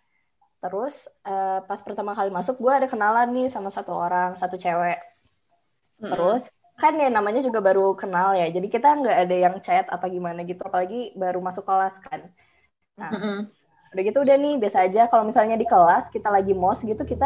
terus 0.59 1.07
eh, 1.23 1.59
pas 1.63 1.79
pertama 1.79 2.11
kali 2.11 2.35
masuk 2.35 2.59
gue 2.59 2.71
ada 2.83 2.87
kenalan 2.91 3.31
nih 3.31 3.47
sama 3.47 3.71
satu 3.71 3.95
orang 3.95 4.35
satu 4.35 4.59
cewek 4.59 4.99
terus 6.09 6.41
kan 6.81 6.93
ya 7.03 7.07
namanya 7.17 7.39
juga 7.47 7.59
baru 7.67 7.81
kenal 8.01 8.27
ya 8.39 8.45
jadi 8.55 8.67
kita 8.75 8.87
nggak 8.99 9.17
ada 9.23 9.35
yang 9.45 9.55
chat 9.65 9.85
apa 9.95 10.05
gimana 10.15 10.39
gitu 10.49 10.61
apalagi 10.69 10.95
baru 11.21 11.39
masuk 11.47 11.63
kelas 11.69 11.95
kan. 12.05 12.21
Nah 13.01 13.13
Mm-mm. 13.13 13.51
udah 13.93 14.03
gitu 14.07 14.19
udah 14.25 14.35
nih 14.43 14.53
biasa 14.61 14.77
aja. 14.87 15.01
Kalau 15.11 15.23
misalnya 15.29 15.55
di 15.61 15.67
kelas 15.73 16.03
kita 16.15 16.29
lagi 16.35 16.53
mos 16.63 16.79
gitu 16.89 17.03
kita 17.13 17.25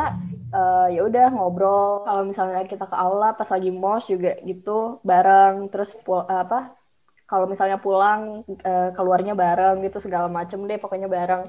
eh, 0.56 0.86
ya 0.96 1.00
udah 1.10 1.26
ngobrol. 1.36 2.04
Kalau 2.08 2.24
misalnya 2.30 2.62
kita 2.72 2.86
ke 2.92 2.96
aula 3.06 3.28
pas 3.40 3.50
lagi 3.56 3.70
mos 3.84 4.04
juga 4.14 4.30
gitu 4.50 4.72
bareng. 5.10 5.56
Terus 5.72 5.90
pul- 6.06 6.28
apa 6.30 6.58
kalau 7.30 7.46
misalnya 7.52 7.78
pulang 7.86 8.22
eh, 8.70 8.90
keluarnya 8.98 9.34
bareng 9.44 9.76
gitu 9.86 9.98
segala 10.06 10.28
macem 10.38 10.60
deh 10.70 10.78
pokoknya 10.84 11.08
bareng. 11.18 11.44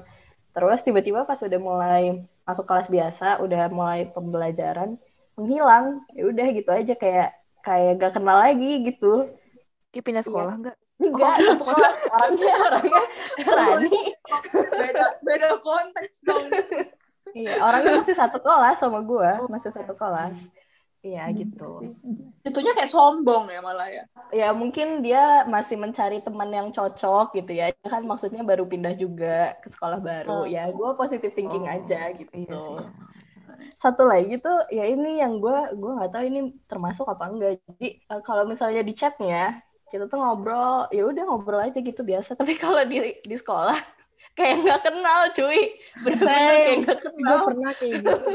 Terus 0.55 0.79
tiba-tiba 0.87 1.21
pas 1.29 1.39
udah 1.47 1.59
mulai 1.69 2.03
masuk 2.47 2.65
kelas 2.69 2.87
biasa 2.95 3.25
udah 3.45 3.61
mulai 3.77 3.99
pembelajaran 4.15 4.89
menghilang 5.39 6.03
ya 6.11 6.23
udah 6.27 6.47
gitu 6.51 6.69
aja 6.69 6.93
kayak 6.93 7.29
kayak 7.63 7.91
gak 7.97 8.13
kenal 8.19 8.37
lagi 8.39 8.83
gitu 8.83 9.31
Kayak 9.89 10.05
pindah 10.05 10.23
sekolah 10.27 10.53
nggak 10.59 10.77
enggak 10.99 11.35
satu 11.39 11.63
kelas 11.63 11.99
orangnya 12.11 12.55
orangnya 12.59 13.03
Rani 13.39 14.01
beda 14.51 15.05
beda 15.23 15.47
konteks 15.63 16.15
dong. 16.27 16.45
Iya, 17.29 17.61
orangnya 17.61 18.01
masih 18.01 18.17
satu 18.17 18.37
kelas 18.41 18.77
sama 18.81 18.99
gue, 19.05 19.31
masih 19.53 19.69
satu 19.69 19.93
kelas. 19.93 20.49
Iya 20.99 21.31
gitu. 21.31 21.95
Itunya 22.43 22.75
kayak 22.75 22.91
sombong 22.91 23.47
ya 23.47 23.63
malah 23.63 23.87
ya. 23.87 24.03
Ya 24.35 24.49
mungkin 24.51 24.99
dia 24.99 25.47
masih 25.47 25.79
mencari 25.79 26.19
teman 26.19 26.51
yang 26.51 26.67
cocok 26.75 27.31
gitu 27.39 27.55
ya. 27.55 27.71
Dia 27.71 27.87
Kan 27.87 28.03
maksudnya 28.03 28.43
baru 28.43 28.67
pindah 28.67 28.97
juga 28.99 29.55
ke 29.63 29.71
sekolah 29.71 30.03
baru. 30.03 30.43
Hmm. 30.43 30.51
Ya 30.51 30.67
gue 30.67 30.89
positive 30.99 31.31
thinking 31.31 31.63
Oh, 31.63 31.75
aja 31.79 32.11
gitu. 32.17 32.33
iya 32.35 32.57
sih 32.59 32.77
Satu 33.75 34.03
lagi 34.11 34.33
tuh 34.43 34.55
ya 34.73 34.83
ini 34.87 35.19
yang 35.23 35.39
gue 35.43 35.57
gue 35.79 35.91
nggak 35.97 36.11
tahu 36.13 36.23
ini 36.29 36.39
termasuk 36.69 37.05
apa 37.09 37.23
enggak. 37.31 37.51
Jadi 37.67 37.87
eh, 38.11 38.21
kalau 38.27 38.43
misalnya 38.51 38.81
di 38.85 38.93
chatnya 38.97 39.61
kita 39.89 40.05
tuh 40.11 40.17
ngobrol, 40.21 40.85
ya 40.93 41.01
udah 41.09 41.23
ngobrol 41.27 41.61
aja 41.65 41.79
gitu 41.81 42.01
biasa. 42.05 42.31
Tapi 42.39 42.53
kalau 42.59 42.81
di 42.85 42.97
di 43.25 43.35
sekolah 43.37 43.77
kayak 44.37 44.55
nggak 44.63 44.81
kenal 44.87 45.21
cuy, 45.35 45.59
bener-bener 46.03 46.55
kayak 46.63 46.75
nggak 46.85 46.99
Gue 47.27 47.37
kenal. 47.37 47.43
pernah 47.45 47.71
kayak 47.79 47.93
gitu. 48.05 48.29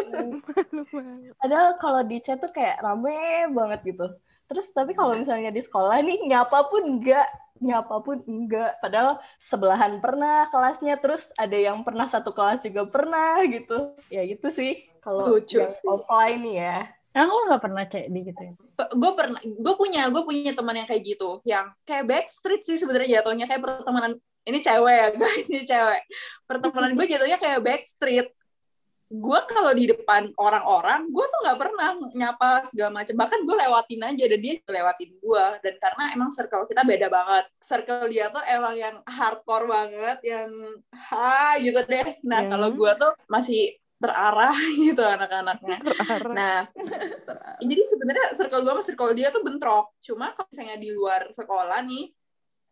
Padahal 1.41 1.69
kalau 1.81 2.01
di 2.07 2.17
chat 2.25 2.39
tuh 2.41 2.51
kayak 2.53 2.81
rame 2.85 3.49
banget 3.53 3.81
gitu. 3.95 4.07
Terus 4.51 4.67
tapi 4.77 4.93
kalau 4.93 5.17
misalnya 5.17 5.51
di 5.55 5.63
sekolah 5.65 6.05
nih 6.05 6.19
nyapa 6.29 6.69
pun 6.69 6.83
enggak, 6.85 7.27
nyapa 7.65 7.97
pun 8.05 8.21
enggak. 8.29 8.77
Padahal 8.85 9.19
sebelahan 9.41 9.99
pernah 10.05 10.45
kelasnya, 10.53 11.01
terus 11.01 11.33
ada 11.41 11.57
yang 11.57 11.81
pernah 11.87 12.05
satu 12.11 12.31
kelas 12.37 12.61
juga 12.61 12.85
pernah 12.89 13.41
gitu. 13.49 13.97
Ya 14.13 14.23
gitu 14.29 14.49
sih 14.53 14.85
kalau 15.05 15.29
Lucu 15.29 15.61
yang 15.61 15.69
sih. 15.69 15.85
offline 15.85 16.41
nih 16.41 16.57
ya. 16.57 16.79
Emang 17.13 17.31
lo 17.31 17.43
gak 17.47 17.63
pernah 17.63 17.85
cek 17.85 18.11
di 18.11 18.21
gitu 18.25 18.41
ya? 18.43 18.53
gue 18.75 19.11
pernah 19.15 19.39
gue 19.39 19.75
punya 19.79 20.11
gue 20.11 20.23
punya 20.25 20.51
teman 20.51 20.75
yang 20.75 20.89
kayak 20.89 21.03
gitu 21.07 21.39
yang 21.47 21.71
kayak 21.85 22.11
backstreet 22.11 22.67
sih 22.67 22.75
sebenarnya 22.75 23.23
jatuhnya 23.23 23.47
kayak 23.47 23.63
pertemanan 23.63 24.19
ini 24.43 24.59
cewek 24.59 24.97
ya 24.99 25.09
guys 25.15 25.47
ini 25.47 25.63
cewek 25.63 26.03
pertemanan 26.43 26.99
gue 26.99 27.07
jatuhnya 27.07 27.39
kayak 27.39 27.63
backstreet 27.63 28.35
gue 29.07 29.41
kalau 29.47 29.71
di 29.71 29.87
depan 29.87 30.35
orang-orang 30.35 31.07
gue 31.07 31.23
tuh 31.23 31.39
nggak 31.47 31.59
pernah 31.61 31.89
nyapa 32.19 32.67
segala 32.67 32.91
macam 32.91 33.15
bahkan 33.15 33.47
gue 33.47 33.57
lewatin 33.63 34.01
aja 34.03 34.25
dan 34.27 34.41
dia 34.43 34.55
lewatin 34.67 35.11
gue 35.15 35.45
dan 35.63 35.75
karena 35.79 36.05
emang 36.11 36.31
circle 36.35 36.67
kita 36.67 36.83
beda 36.83 37.07
banget 37.07 37.45
circle 37.63 38.11
dia 38.11 38.27
tuh 38.35 38.43
emang 38.43 38.75
yang 38.75 38.97
hardcore 39.07 39.71
banget 39.71 40.19
yang 40.27 40.51
ha 40.91 41.55
gitu 41.63 41.79
deh 41.79 42.19
nah 42.27 42.43
Hmm. 42.43 42.51
kalau 42.59 42.69
gue 42.75 42.91
tuh 42.99 43.13
masih 43.31 43.79
terarah 44.05 44.57
gitu 44.85 45.01
anak-anaknya 45.01 45.79
Nah, 46.37 46.69
jadi 47.65 47.83
sebenarnya 47.89 48.37
circle 48.37 48.61
gue 48.61 48.73
sama 48.77 48.83
circle 48.85 49.13
dia 49.17 49.33
tuh 49.33 49.41
bentrok. 49.41 49.97
Cuma 50.05 50.37
kalau 50.37 50.49
misalnya 50.53 50.77
di 50.77 50.91
luar 50.93 51.33
sekolah 51.33 51.81
nih, 51.89 52.13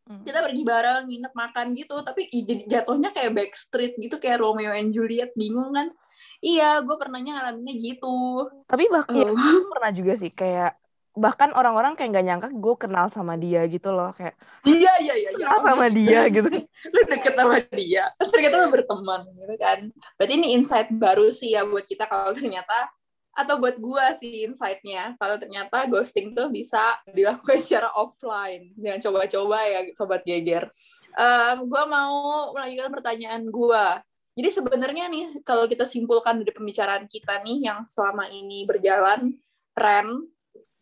Hmm. 0.02 0.26
kita 0.26 0.42
pergi 0.42 0.66
bareng, 0.66 1.06
nginep 1.06 1.30
makan 1.30 1.66
gitu. 1.78 1.94
Tapi 2.02 2.26
jadi 2.26 2.66
jatuhnya 2.66 3.14
kayak 3.14 3.38
backstreet 3.38 3.94
gitu, 4.02 4.18
kayak 4.18 4.42
Romeo 4.42 4.74
and 4.74 4.90
Juliet. 4.90 5.30
Bingung 5.38 5.70
kan? 5.70 5.94
Iya, 6.42 6.82
gue 6.82 6.96
pernahnya 6.98 7.38
ngalaminnya 7.38 7.74
gitu. 7.78 8.50
tapi 8.66 8.90
bahkan 8.90 9.30
gue 9.30 9.54
pernah 9.70 9.94
juga 9.94 10.18
sih 10.18 10.34
kayak 10.34 10.74
bahkan 11.12 11.52
orang-orang 11.52 11.92
kayak 11.92 12.16
nggak 12.16 12.26
nyangka 12.26 12.48
gue 12.48 12.74
kenal 12.80 13.06
sama 13.12 13.36
dia 13.36 13.68
gitu 13.68 13.92
loh 13.92 14.16
kayak 14.16 14.32
Iya 14.64 14.92
iya 15.04 15.14
iya. 15.16 15.30
iya. 15.36 15.38
kenal 15.44 15.58
sama 15.60 15.86
dia 15.98 16.20
gitu 16.32 16.48
lu 16.88 17.00
deket 17.04 17.32
sama 17.36 17.56
dia 17.76 18.04
ternyata 18.16 18.54
lu 18.64 18.68
berteman 18.72 19.20
gitu 19.28 19.54
kan 19.60 19.78
berarti 20.16 20.32
ini 20.40 20.48
insight 20.56 20.88
baru 20.88 21.28
sih 21.28 21.52
ya 21.52 21.68
buat 21.68 21.84
kita 21.84 22.08
kalau 22.08 22.32
ternyata 22.32 22.88
atau 23.32 23.56
buat 23.56 23.80
gua 23.80 24.12
sih 24.12 24.44
insight-nya 24.44 25.16
kalau 25.16 25.40
ternyata 25.40 25.88
ghosting 25.88 26.36
tuh 26.36 26.52
bisa 26.52 27.00
dilakukan 27.08 27.60
secara 27.64 27.92
offline 27.96 28.72
jangan 28.80 29.00
coba-coba 29.08 29.58
ya 29.68 29.80
sobat 29.96 30.24
geger 30.24 30.68
Em, 31.12 31.68
gua 31.68 31.84
mau 31.84 32.48
melanjutkan 32.56 32.88
pertanyaan 32.88 33.44
gua 33.52 34.00
jadi 34.32 34.48
sebenarnya 34.48 35.12
nih 35.12 35.44
kalau 35.44 35.68
kita 35.68 35.84
simpulkan 35.84 36.40
dari 36.40 36.56
pembicaraan 36.56 37.04
kita 37.04 37.44
nih 37.44 37.68
yang 37.68 37.84
selama 37.84 38.32
ini 38.32 38.64
berjalan 38.64 39.36
Ren 39.76 40.08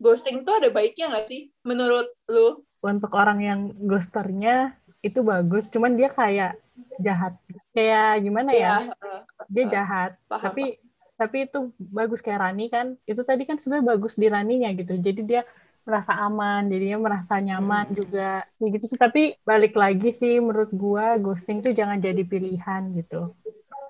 ghosting 0.04 0.36
tuh 0.46 0.54
ada 0.58 0.68
baiknya 0.76 1.04
nggak 1.12 1.26
sih 1.30 1.40
menurut 1.68 2.06
lu 2.34 2.64
Untuk 2.80 3.12
orang 3.12 3.38
yang 3.44 3.60
ghosternya 3.84 4.72
itu 5.04 5.20
bagus, 5.20 5.68
cuman 5.68 5.92
dia 6.00 6.08
kayak 6.08 6.56
jahat. 7.04 7.36
Kayak 7.76 8.24
gimana 8.24 8.50
ya? 8.56 8.74
eh, 8.80 9.24
Dia 9.52 9.64
eh, 9.64 9.68
jahat. 9.68 10.10
paham, 10.28 10.52
Tapi 10.54 10.80
tapi 11.20 11.36
itu 11.44 11.58
bagus 11.76 12.24
kayak 12.24 12.40
Rani 12.40 12.66
kan. 12.72 12.86
Itu 13.04 13.20
tadi 13.28 13.44
kan 13.44 13.60
sebenarnya 13.60 13.86
bagus 13.96 14.16
di 14.16 14.26
Raninya 14.32 14.72
gitu. 14.72 14.96
Jadi 14.96 15.20
dia 15.28 15.42
merasa 15.84 16.12
aman, 16.24 16.72
jadinya 16.72 16.98
merasa 17.04 17.34
nyaman 17.36 17.92
juga. 17.92 18.44
Ya 18.60 18.66
gitu 18.72 18.84
sih. 18.88 18.96
Tapi 19.00 19.36
balik 19.44 19.76
lagi 19.76 20.08
sih 20.16 20.40
menurut 20.40 20.72
gua 20.72 21.20
ghosting 21.20 21.60
tuh 21.60 21.76
jangan 21.76 22.00
jadi 22.00 22.22
pilihan 22.24 22.82
gitu. 22.96 23.36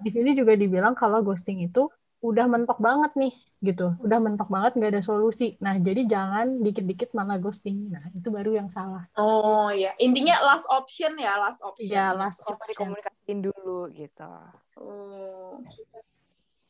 Di 0.04 0.10
sini 0.14 0.34
juga 0.34 0.54
dibilang 0.58 0.94
kalau 0.98 1.22
ghosting 1.22 1.62
itu 1.66 1.86
udah 2.20 2.46
mentok 2.46 2.76
banget 2.78 3.12
nih 3.16 3.34
gitu. 3.64 3.96
Udah 4.00 4.20
mentok 4.20 4.48
banget 4.52 4.76
nggak 4.76 4.92
ada 4.96 5.02
solusi. 5.04 5.56
Nah, 5.60 5.76
jadi 5.80 6.04
jangan 6.04 6.60
dikit-dikit 6.60 7.16
malah 7.16 7.40
ghosting. 7.40 7.88
Nah, 7.88 8.12
itu 8.12 8.28
baru 8.28 8.60
yang 8.60 8.68
salah. 8.68 9.08
Oh 9.16 9.72
ya, 9.72 9.96
intinya 9.96 10.36
last 10.44 10.68
option 10.68 11.16
ya, 11.16 11.40
last 11.40 11.64
option. 11.64 11.88
Ya, 11.88 12.12
last 12.12 12.44
coba 12.44 12.60
option. 12.60 12.70
dikomunikasiin 12.76 13.40
dulu 13.40 13.88
gitu 13.96 14.32
Oh. 14.80 15.60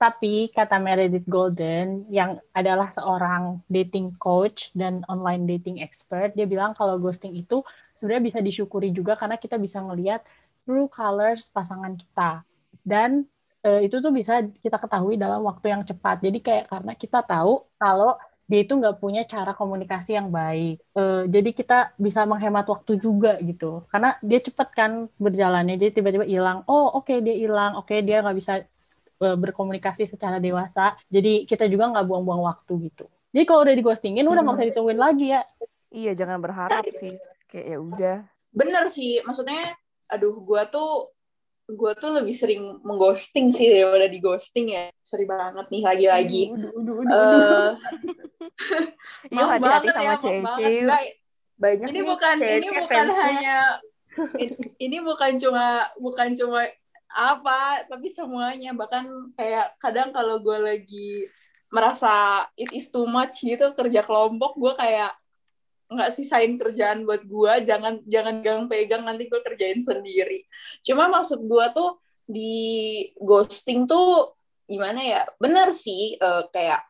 Tapi 0.00 0.48
kata 0.48 0.80
Meredith 0.80 1.28
Golden 1.28 2.08
yang 2.08 2.40
adalah 2.56 2.88
seorang 2.88 3.60
dating 3.68 4.16
coach 4.16 4.72
dan 4.72 5.04
online 5.12 5.44
dating 5.44 5.84
expert, 5.84 6.32
dia 6.32 6.48
bilang 6.48 6.72
kalau 6.72 6.96
ghosting 6.96 7.36
itu 7.36 7.60
sebenarnya 7.92 8.24
bisa 8.32 8.38
disyukuri 8.40 8.96
juga 8.96 9.12
karena 9.12 9.36
kita 9.36 9.60
bisa 9.60 9.84
ngelihat 9.84 10.24
true 10.64 10.88
colors 10.88 11.52
pasangan 11.52 12.00
kita. 12.00 12.48
Dan 12.80 13.28
eh, 13.66 13.80
itu 13.86 13.96
tuh 14.00 14.12
bisa 14.12 14.44
kita 14.64 14.76
ketahui 14.80 15.14
dalam 15.20 15.44
waktu 15.44 15.72
yang 15.72 15.82
cepat. 15.84 16.20
Jadi 16.24 16.38
kayak 16.40 16.64
karena 16.72 16.92
kita 16.96 17.20
tahu 17.24 17.64
kalau 17.76 18.16
dia 18.50 18.66
itu 18.66 18.74
nggak 18.74 18.98
punya 18.98 19.22
cara 19.24 19.54
komunikasi 19.54 20.18
yang 20.18 20.28
baik. 20.34 20.82
Eh, 20.98 21.22
jadi 21.30 21.50
kita 21.54 21.78
bisa 21.94 22.26
menghemat 22.26 22.66
waktu 22.66 22.98
juga 22.98 23.38
gitu. 23.38 23.86
Karena 23.92 24.18
dia 24.20 24.40
cepet 24.42 24.68
kan 24.74 24.92
berjalannya, 25.20 25.78
dia 25.78 25.90
tiba-tiba 25.94 26.26
hilang. 26.26 26.66
Oh 26.66 26.98
oke 26.98 27.14
dia 27.22 27.36
hilang, 27.38 27.78
oke 27.78 27.94
dia 28.02 28.24
nggak 28.24 28.36
bisa 28.36 28.52
eh, 29.22 29.36
berkomunikasi 29.38 30.10
secara 30.10 30.42
dewasa. 30.42 30.98
Jadi 31.06 31.46
kita 31.46 31.70
juga 31.70 31.94
nggak 31.94 32.06
buang-buang 32.08 32.42
waktu 32.42 32.90
gitu. 32.90 33.06
Jadi 33.30 33.44
kalau 33.46 33.62
udah 33.62 33.76
digostingin, 33.78 34.26
udah 34.26 34.42
nggak 34.42 34.56
usah 34.58 34.68
ditungguin 34.74 34.98
lagi 34.98 35.26
ya. 35.30 35.42
iya 35.90 36.14
jangan 36.14 36.38
berharap 36.38 36.86
sih 36.86 37.18
kayak 37.50 37.66
ya 37.66 37.78
udah 37.82 38.18
Bener 38.50 38.90
sih, 38.90 39.22
maksudnya, 39.22 39.78
aduh, 40.10 40.42
gua 40.42 40.66
tuh 40.66 41.14
gua 41.76 41.92
tuh 41.94 42.22
lebih 42.22 42.34
sering 42.34 42.80
mengghosting 42.82 43.50
sih 43.54 43.70
daripada 43.70 44.06
di 44.06 44.18
ghosting 44.18 44.72
ya. 44.74 44.88
Sorry 45.02 45.26
banget 45.26 45.66
nih 45.68 45.82
lagi-lagi. 45.84 46.42
Eh, 46.50 47.70
maaf 49.34 49.48
hati-hati 49.58 49.88
banget 49.90 50.18
sama 50.22 50.52
ya. 50.58 50.70
Nggak, 50.86 51.02
Banyak 51.60 51.86
ini 51.92 52.00
bukan 52.00 52.36
ini 52.40 52.68
cewek 52.72 52.80
bukan 52.88 53.06
hanya 53.20 53.58
ini 54.80 54.98
bukan 55.04 55.32
cuma 55.36 55.84
bukan 56.00 56.32
cuma 56.32 56.64
apa 57.12 57.84
tapi 57.84 58.08
semuanya 58.08 58.72
bahkan 58.72 59.04
kayak 59.36 59.76
kadang 59.76 60.08
kalau 60.14 60.40
gue 60.40 60.56
lagi 60.56 61.28
merasa 61.68 62.46
it 62.56 62.72
is 62.72 62.88
too 62.88 63.04
much 63.04 63.44
gitu 63.44 63.76
kerja 63.76 64.00
kelompok 64.02 64.56
gue 64.56 64.72
kayak 64.78 65.12
nggak 65.90 66.14
sisain 66.14 66.54
kerjaan 66.54 67.02
buat 67.02 67.26
gue 67.26 67.52
jangan 67.66 67.98
jangan 68.06 68.40
gang 68.46 68.70
pegang 68.70 69.02
nanti 69.02 69.26
gue 69.26 69.40
kerjain 69.42 69.82
sendiri. 69.82 70.46
Cuma 70.86 71.10
maksud 71.10 71.42
gue 71.44 71.66
tuh 71.74 71.98
di 72.30 72.62
ghosting 73.18 73.90
tuh 73.90 74.38
gimana 74.70 75.02
ya? 75.02 75.22
Bener 75.42 75.74
sih 75.74 76.14
eh, 76.14 76.42
kayak 76.54 76.86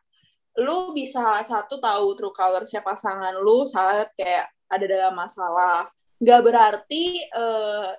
lu 0.61 0.93
bisa 0.93 1.41
satu 1.41 1.81
tahu 1.81 2.13
true 2.13 2.35
colorsnya 2.35 2.85
pasangan 2.85 3.33
lu 3.41 3.65
saat 3.65 4.13
kayak 4.13 4.53
ada 4.69 4.85
dalam 4.85 5.17
masalah. 5.17 5.89
Nggak 6.21 6.41
berarti 6.45 7.25
eh, 7.25 7.91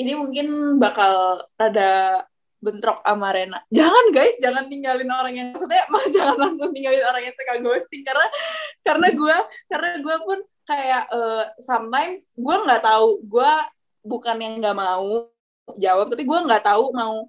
ini 0.00 0.12
mungkin 0.16 0.80
bakal 0.80 1.44
ada 1.60 2.24
bentrok 2.62 3.02
sama 3.02 3.34
Rena. 3.34 3.58
Jangan 3.74 4.14
guys, 4.14 4.38
jangan 4.38 4.70
tinggalin 4.70 5.10
orang 5.10 5.34
yang 5.34 5.48
maksudnya 5.50 5.82
mas 5.92 6.06
jangan 6.14 6.38
langsung 6.38 6.70
tinggalin 6.70 7.02
orang 7.02 7.26
yang 7.26 7.34
suka 7.34 7.54
ghosting. 7.58 8.06
Karena 8.06 8.26
karena 8.86 9.08
gue 9.10 9.36
karena 9.66 9.90
gue 9.98 10.16
pun 10.22 10.38
kayak 10.62 11.04
eh, 11.10 11.44
sometimes 11.58 12.30
gue 12.38 12.56
nggak 12.62 12.82
tahu. 12.86 13.26
Gue 13.26 13.52
bukan 14.06 14.36
yang 14.38 14.54
nggak 14.62 14.78
mau 14.78 15.26
jawab 15.74 16.06
tapi 16.06 16.22
gue 16.22 16.38
nggak 16.38 16.62
tahu 16.62 16.94
mau 16.94 17.26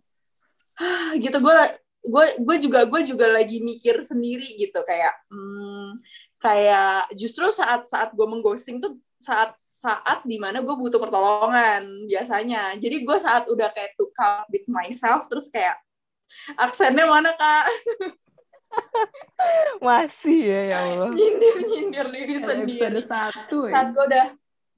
gitu. 1.17 1.37
Gue 1.41 1.57
gue 2.03 2.25
gue 2.37 2.57
juga 2.61 2.79
gue 2.85 3.01
juga 3.01 3.25
lagi 3.33 3.57
mikir 3.57 4.05
sendiri 4.05 4.53
gitu. 4.61 4.85
Kayak 4.85 5.17
hmm, 5.33 5.97
kayak 6.37 7.09
justru 7.17 7.49
saat 7.49 7.89
saat 7.89 8.13
gue 8.13 8.27
mengghosting 8.29 8.77
tuh 8.77 9.01
saat 9.23 9.55
saat 9.71 10.19
di 10.27 10.35
mana 10.35 10.59
gue 10.59 10.75
butuh 10.75 10.99
pertolongan 10.99 12.07
biasanya. 12.07 12.75
Jadi 12.75 13.07
gue 13.07 13.17
saat 13.19 13.47
udah 13.47 13.71
kayak 13.71 13.95
to 13.95 14.11
come 14.11 14.43
with 14.51 14.67
myself 14.67 15.31
terus 15.31 15.47
kayak 15.47 15.79
aksennya 16.59 17.07
mana 17.07 17.31
kak? 17.35 17.65
Masih 19.85 20.39
ya 20.43 20.61
ya 20.71 20.77
Allah. 20.83 21.09
Nyindir 21.11 21.55
nyindir 21.63 22.07
diri 22.11 22.35
Ada 22.39 22.47
sendiri. 22.51 22.79
satu 23.07 23.57
saat 23.71 23.87
ya. 23.87 23.93
gue 23.95 24.03
udah 24.11 24.27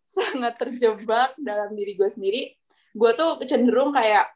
sangat 0.06 0.54
terjebak 0.62 1.32
dalam 1.42 1.74
diri 1.74 1.98
gue 1.98 2.10
sendiri 2.14 2.42
gue 2.96 3.12
tuh 3.18 3.42
cenderung 3.44 3.92
kayak 3.92 4.30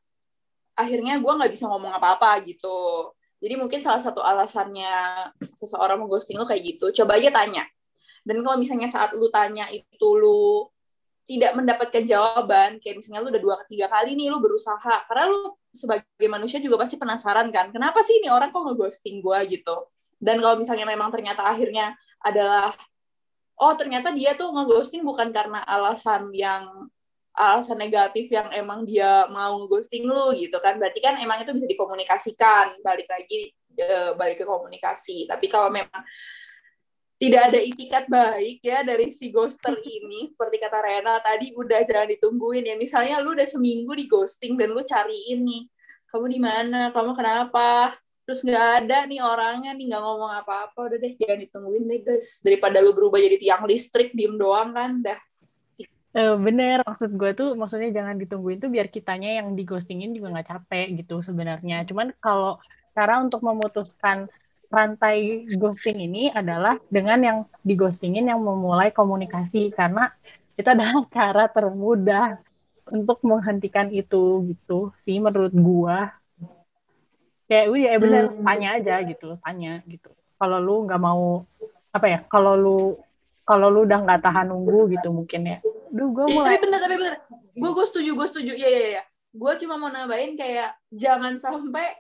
akhirnya 0.76 1.16
gue 1.22 1.32
nggak 1.32 1.52
bisa 1.54 1.70
ngomong 1.70 1.94
apa-apa 1.96 2.42
gitu. 2.44 3.14
Jadi 3.40 3.56
mungkin 3.56 3.80
salah 3.80 4.04
satu 4.04 4.20
alasannya 4.20 5.32
seseorang 5.56 5.96
mengghosting 6.04 6.36
lu 6.36 6.44
kayak 6.44 6.76
gitu 6.76 6.92
coba 7.04 7.16
aja 7.16 7.32
tanya 7.32 7.64
dan 8.28 8.44
kalau 8.44 8.58
misalnya 8.60 8.90
saat 8.92 9.16
lu 9.16 9.28
tanya 9.32 9.68
itu 9.72 10.08
lu 10.18 10.68
tidak 11.30 11.54
mendapatkan 11.54 12.04
jawaban 12.10 12.82
kayak 12.82 12.98
misalnya 12.98 13.22
lu 13.22 13.30
udah 13.30 13.44
dua 13.44 13.56
tiga 13.70 13.86
kali 13.86 14.18
nih 14.18 14.34
lu 14.34 14.42
berusaha 14.42 15.06
karena 15.06 15.30
lu 15.30 15.54
sebagai 15.70 16.26
manusia 16.26 16.58
juga 16.58 16.82
pasti 16.82 16.98
penasaran 16.98 17.54
kan 17.54 17.70
kenapa 17.70 18.02
sih 18.02 18.18
ini 18.18 18.34
orang 18.34 18.50
kok 18.50 18.66
ngeghosting 18.66 19.22
gue 19.22 19.40
gitu? 19.54 19.86
Dan 20.20 20.44
kalau 20.44 20.60
misalnya 20.60 20.84
memang 20.84 21.14
ternyata 21.16 21.48
akhirnya 21.48 21.96
adalah 22.20 22.76
oh 23.60 23.74
ternyata 23.78 24.12
dia 24.12 24.36
tuh 24.36 24.52
ngeghosting 24.52 25.06
bukan 25.08 25.32
karena 25.32 25.64
alasan 25.64 26.34
yang 26.36 26.90
alasan 27.40 27.80
negatif 27.80 28.28
yang 28.28 28.52
emang 28.52 28.84
dia 28.84 29.30
mau 29.32 29.56
ngeghosting 29.64 30.04
lu 30.04 30.36
gitu 30.36 30.60
kan. 30.60 30.76
Berarti 30.76 31.00
kan 31.00 31.16
emang 31.24 31.40
itu 31.40 31.56
bisa 31.56 31.68
dikomunikasikan 31.72 32.84
balik 32.84 33.08
lagi 33.08 33.56
eh, 33.80 34.12
balik 34.20 34.44
ke 34.44 34.46
komunikasi. 34.50 35.24
Tapi 35.24 35.48
kalau 35.48 35.72
memang 35.72 36.04
tidak 37.20 37.52
ada 37.52 37.60
itikat 37.60 38.08
baik 38.08 38.64
ya 38.64 38.80
dari 38.80 39.12
si 39.12 39.28
ghoster 39.28 39.76
ini. 39.84 40.32
Seperti 40.32 40.56
kata 40.56 40.80
Rena 40.80 41.20
tadi 41.20 41.52
udah 41.52 41.84
jangan 41.84 42.08
ditungguin 42.16 42.64
ya. 42.64 42.76
Misalnya 42.80 43.20
lu 43.20 43.36
udah 43.36 43.44
seminggu 43.44 43.92
di 43.92 44.08
ghosting 44.08 44.56
dan 44.56 44.72
lu 44.72 44.80
cariin 44.88 45.44
nih 45.44 45.68
kamu 46.08 46.26
di 46.32 46.40
mana? 46.40 46.96
Kamu 46.96 47.12
kenapa? 47.12 48.00
Terus 48.24 48.42
nggak 48.48 48.68
ada 48.82 48.98
nih 49.04 49.20
orangnya 49.20 49.76
nih 49.76 49.86
nggak 49.92 50.00
ngomong 50.00 50.32
apa-apa. 50.32 50.80
Udah 50.80 50.98
deh 50.98 51.14
jangan 51.20 51.38
ditungguin 51.44 51.84
deh 51.92 52.00
guys. 52.08 52.40
Daripada 52.40 52.80
lu 52.80 52.96
berubah 52.96 53.20
jadi 53.20 53.36
tiang 53.36 53.68
listrik 53.68 54.16
diem 54.16 54.40
doang 54.40 54.72
kan? 54.72 55.04
Dah. 55.04 55.20
Eh, 56.10 56.36
bener, 56.42 56.82
maksud 56.88 57.14
gue 57.14 57.32
tuh 57.38 57.54
maksudnya 57.54 57.94
jangan 57.94 58.18
ditungguin 58.18 58.58
tuh 58.58 58.72
biar 58.74 58.90
kitanya 58.90 59.44
yang 59.44 59.54
digostingin 59.54 60.10
juga 60.16 60.34
nggak 60.34 60.48
capek 60.56 61.04
gitu 61.04 61.22
sebenarnya. 61.22 61.84
Cuman 61.84 62.16
kalau 62.18 62.58
cara 62.96 63.22
untuk 63.22 63.46
memutuskan 63.46 64.26
rantai 64.70 65.50
ghosting 65.58 65.98
ini 66.06 66.30
adalah 66.30 66.78
dengan 66.94 67.20
yang 67.20 67.40
digostingin 67.66 68.30
yang 68.30 68.42
memulai 68.42 68.94
komunikasi 68.94 69.74
karena 69.74 70.14
itu 70.56 70.70
adalah 70.70 71.02
cara 71.16 71.50
termudah 71.50 72.38
untuk 72.90 73.22
menghentikan 73.26 73.90
itu 73.94 74.46
gitu 74.50 74.94
sih 75.06 75.18
menurut 75.22 75.54
gua. 75.54 76.14
Kayak 77.50 77.66
udah 77.74 77.82
ya 77.82 77.98
bener 77.98 78.24
Hmm. 78.30 78.46
tanya 78.46 78.68
aja 78.78 78.96
gitu, 79.02 79.28
tanya 79.42 79.82
gitu. 79.90 80.10
Kalau 80.38 80.58
lu 80.62 80.86
nggak 80.86 81.02
mau 81.02 81.44
apa 81.90 82.06
ya? 82.06 82.20
Kalau 82.30 82.54
lu 82.54 82.78
kalau 83.42 83.68
lu 83.74 83.90
udah 83.90 84.00
nggak 84.06 84.22
tahan 84.22 84.54
nunggu 84.54 84.94
gitu 84.94 85.10
mungkin 85.10 85.42
ya. 85.50 85.58
Duh, 85.90 86.14
gue 86.14 86.26
Eh, 86.30 86.34
mulai 86.38 86.54
tapi 86.54 86.70
bener 86.70 86.80
tapi 86.86 86.96
bener 87.02 87.16
gue 87.58 87.72
gue 87.74 87.86
setuju 87.90 88.12
gue 88.14 88.28
setuju 88.30 88.52
iya 88.54 88.70
iya 88.70 88.86
iya 88.94 89.04
gue 89.30 89.52
cuma 89.66 89.76
mau 89.82 89.90
nambahin 89.90 90.38
kayak 90.38 90.78
jangan 90.94 91.34
sampai 91.34 91.98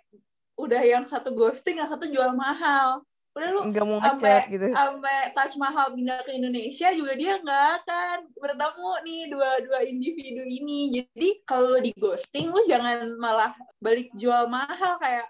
udah 0.60 0.82
yang 0.84 1.08
satu 1.08 1.32
ghosting 1.32 1.80
yang 1.80 1.88
satu 1.88 2.12
jual 2.12 2.36
mahal. 2.36 3.00
Udah 3.32 3.50
lu 3.56 3.62
nggak 3.72 3.86
mau 3.86 4.02
sampai 4.04 4.52
gitu. 4.52 4.67
sampai 4.74 5.32
Taj 5.32 5.54
Mahal 5.56 5.95
pindah 5.95 6.19
ke 6.28 6.36
Indonesia 6.36 6.89
juga 6.91 7.13
dia 7.15 7.39
nggak 7.39 7.65
akan 7.80 8.17
bertemu 8.36 8.91
nih 9.06 9.22
dua-dua 9.32 9.80
individu 9.88 10.43
ini. 10.43 11.00
Jadi 11.00 11.30
kalau 11.48 11.80
di 11.80 11.95
ghosting 11.95 12.52
lu 12.52 12.60
jangan 12.67 13.06
malah 13.15 13.56
balik 13.80 14.12
jual 14.17 14.50
mahal 14.52 15.00
kayak 15.00 15.30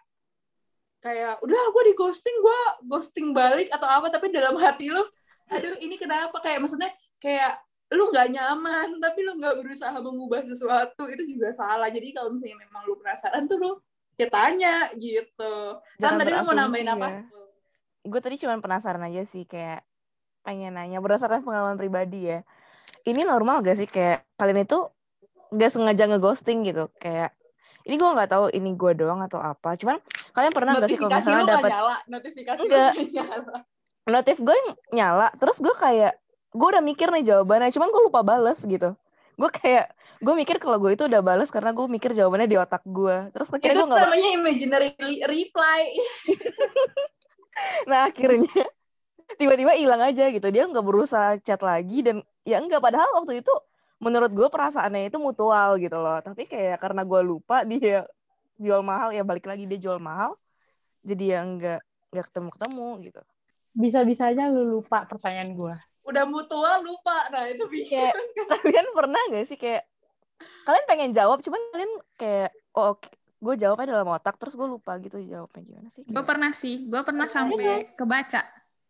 kayak 0.99 1.39
udah 1.43 1.63
gue 1.71 1.83
di 1.91 1.93
ghosting 1.95 2.35
gue 2.39 2.59
ghosting 2.89 3.29
balik 3.35 3.69
atau 3.69 3.85
apa. 3.85 4.09
Tapi 4.09 4.33
dalam 4.33 4.57
hati 4.57 4.89
lu 4.89 5.03
aduh 5.51 5.77
ini 5.77 5.99
kenapa? 5.99 6.39
Kayak 6.41 6.65
maksudnya 6.65 6.89
kayak 7.21 7.61
lu 7.93 8.09
nggak 8.09 8.31
nyaman 8.31 9.01
tapi 9.01 9.27
lu 9.27 9.37
nggak 9.37 9.59
berusaha 9.59 9.97
mengubah 9.99 10.41
sesuatu 10.47 11.03
itu 11.11 11.35
juga 11.37 11.53
salah. 11.53 11.91
Jadi 11.91 12.15
kalau 12.15 12.33
misalnya 12.33 12.63
memang 12.63 12.87
lu 12.87 12.95
penasaran 12.97 13.43
tuh 13.45 13.59
lu 13.59 13.71
ya 14.19 14.27
tanya 14.27 14.75
gitu. 14.99 15.79
Kan 15.95 16.19
tadi 16.19 16.35
lu 16.35 16.43
mau 16.43 16.55
nambahin 16.55 16.91
apa? 16.91 17.07
ya. 17.07 17.21
gue 17.99 18.21
tadi 18.23 18.39
cuma 18.39 18.55
penasaran 18.63 19.03
aja 19.03 19.27
sih 19.27 19.43
kayak 19.43 19.83
pengen 20.43 20.75
nanya 20.75 21.03
berdasarkan 21.03 21.43
pengalaman 21.43 21.75
pribadi 21.75 22.31
ya 22.31 22.39
ini 23.07 23.21
normal 23.23 23.63
gak 23.63 23.77
sih? 23.79 23.87
Kayak 23.87 24.25
kalian 24.35 24.65
itu 24.65 24.79
nggak 25.49 25.71
sengaja 25.73 26.05
ngeghosting 26.05 26.61
gitu 26.61 26.93
kayak 27.01 27.33
ini 27.81 27.97
gue 27.97 28.05
nggak 28.05 28.29
tahu 28.29 28.53
ini 28.53 28.77
gue 28.77 28.91
doang 28.93 29.23
atau 29.25 29.41
apa. 29.41 29.73
Cuman 29.79 29.97
kalian 30.35 30.53
pernah 30.53 30.77
nggak 30.77 30.89
sih 30.93 30.97
kalau 30.99 31.09
misalnya 31.09 31.45
dapat 31.47 31.71
notifikasi 32.05 32.59
Enggak. 32.61 32.91
nggak. 32.93 33.13
nyala. 33.17 33.57
Notif 34.09 34.37
gue 34.41 34.57
nyala 34.93 35.27
terus 35.41 35.57
gue 35.57 35.73
kayak 35.73 36.13
gue 36.49 36.67
udah 36.69 36.83
mikir 36.85 37.09
nih 37.13 37.25
jawabannya 37.33 37.73
cuman 37.73 37.89
gue 37.89 38.01
lupa 38.05 38.21
bales 38.21 38.61
gitu. 38.61 38.93
Gue 39.39 39.49
kayak 39.49 39.89
gue 40.19 40.33
mikir 40.35 40.59
kalau 40.59 40.75
gue 40.83 40.99
itu 40.99 41.07
udah 41.07 41.23
bales 41.23 41.47
karena 41.47 41.71
gue 41.71 41.87
mikir 41.87 42.11
jawabannya 42.11 42.51
di 42.51 42.59
otak 42.59 42.83
gue 42.83 43.31
terus 43.31 43.55
akhirnya 43.55 43.71
itu 43.71 43.79
gue 43.79 43.87
nggak 43.87 44.03
namanya 44.03 44.29
imaginary 44.35 44.91
reply. 45.23 45.81
Nah 47.91 48.07
akhirnya 48.07 48.71
tiba-tiba 49.35 49.75
hilang 49.75 49.99
aja 49.99 50.31
gitu. 50.31 50.47
Dia 50.47 50.63
nggak 50.63 50.85
berusaha 50.85 51.35
chat 51.43 51.59
lagi 51.59 51.99
dan 51.99 52.23
ya 52.47 52.55
enggak 52.63 52.79
padahal 52.79 53.19
waktu 53.19 53.43
itu 53.43 53.51
menurut 53.99 54.31
gue 54.31 54.47
perasaannya 54.47 55.11
itu 55.11 55.19
mutual 55.19 55.75
gitu 55.75 55.99
loh. 55.99 56.23
Tapi 56.23 56.47
kayak 56.47 56.79
karena 56.79 57.03
gue 57.03 57.19
lupa 57.19 57.67
dia 57.67 58.07
jual 58.55 58.79
mahal 58.79 59.11
ya 59.11 59.27
balik 59.27 59.43
lagi 59.43 59.67
dia 59.67 59.75
jual 59.75 59.99
mahal 59.99 60.35
jadi 61.03 61.35
ya 61.35 61.39
enggak 61.43 61.79
nggak 62.15 62.25
ketemu 62.31 62.49
ketemu 62.55 62.87
gitu. 63.11 63.21
Bisa-bisanya 63.75 64.45
lu 64.47 64.79
lupa 64.79 65.03
pertanyaan 65.03 65.51
gue. 65.51 65.75
udah 66.09 66.25
mutual 66.25 66.81
lupa. 66.81 67.27
Nah 67.29 67.43
itu 67.53 67.69
kayak 67.69 68.15
kalian 68.49 68.87
pernah 68.97 69.21
gak 69.29 69.45
sih 69.45 69.59
kayak 69.59 69.85
kalian 70.67 70.85
pengen 70.87 71.11
jawab 71.11 71.43
cuman 71.43 71.61
kalian 71.73 71.93
kayak 72.15 72.51
oh 72.77 72.95
gue 73.39 73.55
jawabnya 73.55 73.95
dalam 73.95 74.09
otak 74.11 74.35
terus 74.35 74.59
gue 74.59 74.67
lupa 74.67 74.99
gitu 74.99 75.15
jawabnya 75.23 75.61
gimana 75.63 75.87
sih 75.87 76.03
Gue 76.03 76.23
pernah 76.27 76.51
sih, 76.51 76.75
gue 76.91 77.01
pernah 77.03 77.27
sampai 77.27 77.95
kebaca. 77.95 78.43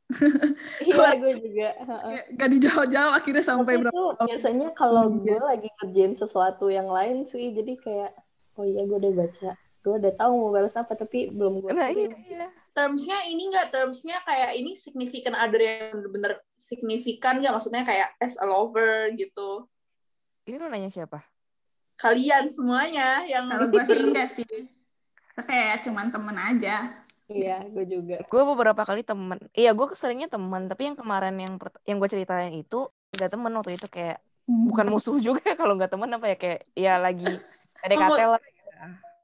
Iya, 0.82 1.22
gue 1.22 1.34
juga. 1.38 1.70
Heeh. 1.86 2.02
Kayak 2.02 2.26
Gak 2.34 2.50
dijawab-jawab 2.58 3.14
akhirnya 3.14 3.46
sampai 3.46 3.74
Tapi 3.78 3.82
berapa 3.86 3.94
itu 3.94 4.26
biasanya 4.26 4.68
kalau 4.74 5.06
gue 5.14 5.38
lagi 5.38 5.70
ngerjain 5.70 6.18
sesuatu 6.18 6.66
yang 6.74 6.90
lain 6.90 7.30
sih, 7.30 7.54
jadi 7.54 7.78
kayak, 7.78 8.12
oh 8.58 8.66
iya 8.66 8.90
gue 8.90 8.98
udah 8.98 9.14
baca. 9.14 9.54
Gue 9.86 9.94
udah 10.02 10.14
tahu 10.18 10.32
mau 10.34 10.50
balas 10.50 10.74
apa, 10.82 10.98
tapi 10.98 11.30
belum 11.30 11.62
gue 11.62 11.70
nah 11.78 11.94
iya, 11.94 12.10
iya. 12.26 12.48
termsnya 12.74 13.22
ini 13.30 13.54
enggak 13.54 13.70
termsnya 13.70 14.18
kayak 14.26 14.58
ini 14.58 14.74
significant 14.74 15.38
other 15.38 15.62
yang 15.62 15.94
bener-bener 15.94 16.42
signifikan 16.58 17.40
nggak 17.40 17.54
maksudnya 17.56 17.84
kayak 17.88 18.12
as 18.20 18.36
a 18.40 18.46
lover 18.48 19.08
gitu 19.16 19.68
ini 20.48 20.56
lu 20.60 20.68
nanya 20.68 20.92
siapa 20.92 21.24
kalian 22.00 22.48
semuanya 22.48 23.28
yang 23.28 23.52
Kalau 23.52 23.68
gue 23.68 23.84
sih 23.84 24.00
enggak 24.00 24.30
sih. 24.32 24.48
Kayak 25.40 25.84
cuman 25.84 26.12
temen 26.12 26.36
aja. 26.36 27.06
Iya, 27.30 27.62
gue 27.70 27.86
juga. 27.86 28.18
gue 28.26 28.42
beberapa 28.42 28.82
kali 28.82 29.06
temen 29.06 29.38
iya 29.54 29.70
gue 29.78 29.86
seringnya 29.94 30.34
temen 30.34 30.66
tapi 30.66 30.90
yang 30.90 30.98
kemarin 30.98 31.38
yang 31.38 31.62
yang 31.86 32.02
gue 32.02 32.10
ceritain 32.10 32.50
itu 32.50 32.90
nggak 33.14 33.30
temen 33.30 33.54
waktu 33.54 33.78
itu 33.78 33.86
kayak 33.86 34.18
bukan 34.50 34.90
musuh 34.90 35.14
juga 35.22 35.46
kalau 35.62 35.78
nggak 35.78 35.94
temen 35.94 36.10
apa 36.10 36.26
ya 36.26 36.38
kayak 36.42 36.60
ya 36.74 36.94
lagi 36.98 37.30
PDKT 37.86 38.22
lah 38.26 38.42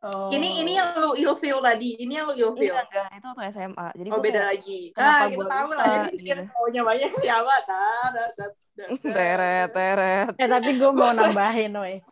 Oh. 0.05 0.29
ini 0.29 0.61
ini 0.61 0.77
yang 0.77 1.01
lu 1.01 1.17
ilfeel 1.17 1.65
tadi 1.65 1.97
ini 1.97 2.13
yang 2.13 2.29
lu 2.29 2.37
ilfeel 2.37 2.77
Iya 2.77 2.85
enggak, 2.85 3.09
itu 3.17 3.25
waktu 3.25 3.43
SMA. 3.49 3.87
Jadi 3.97 4.09
oh 4.13 4.21
beda 4.21 4.37
kayak, 4.37 4.51
lagi 4.53 4.79
kenapa 4.93 5.09
nah 5.09 5.25
kita 5.25 5.33
gua 5.33 5.47
tahu 5.49 5.69
lah 5.73 5.85
jadi 5.89 6.17
gitu. 6.21 6.43
maunya 6.53 6.81
banyak 6.85 7.11
siapa 7.25 7.53
dah 7.65 8.05
dah 8.13 8.27
dah 8.37 8.49
dah, 8.53 8.87
dah. 8.93 9.11
teret, 9.17 9.67
teret. 9.73 10.27
Eh 10.37 10.45
tapi 10.45 10.69
gue 10.77 10.91
mau 10.93 11.09
nambahin, 11.09 11.73
woi. 11.73 12.05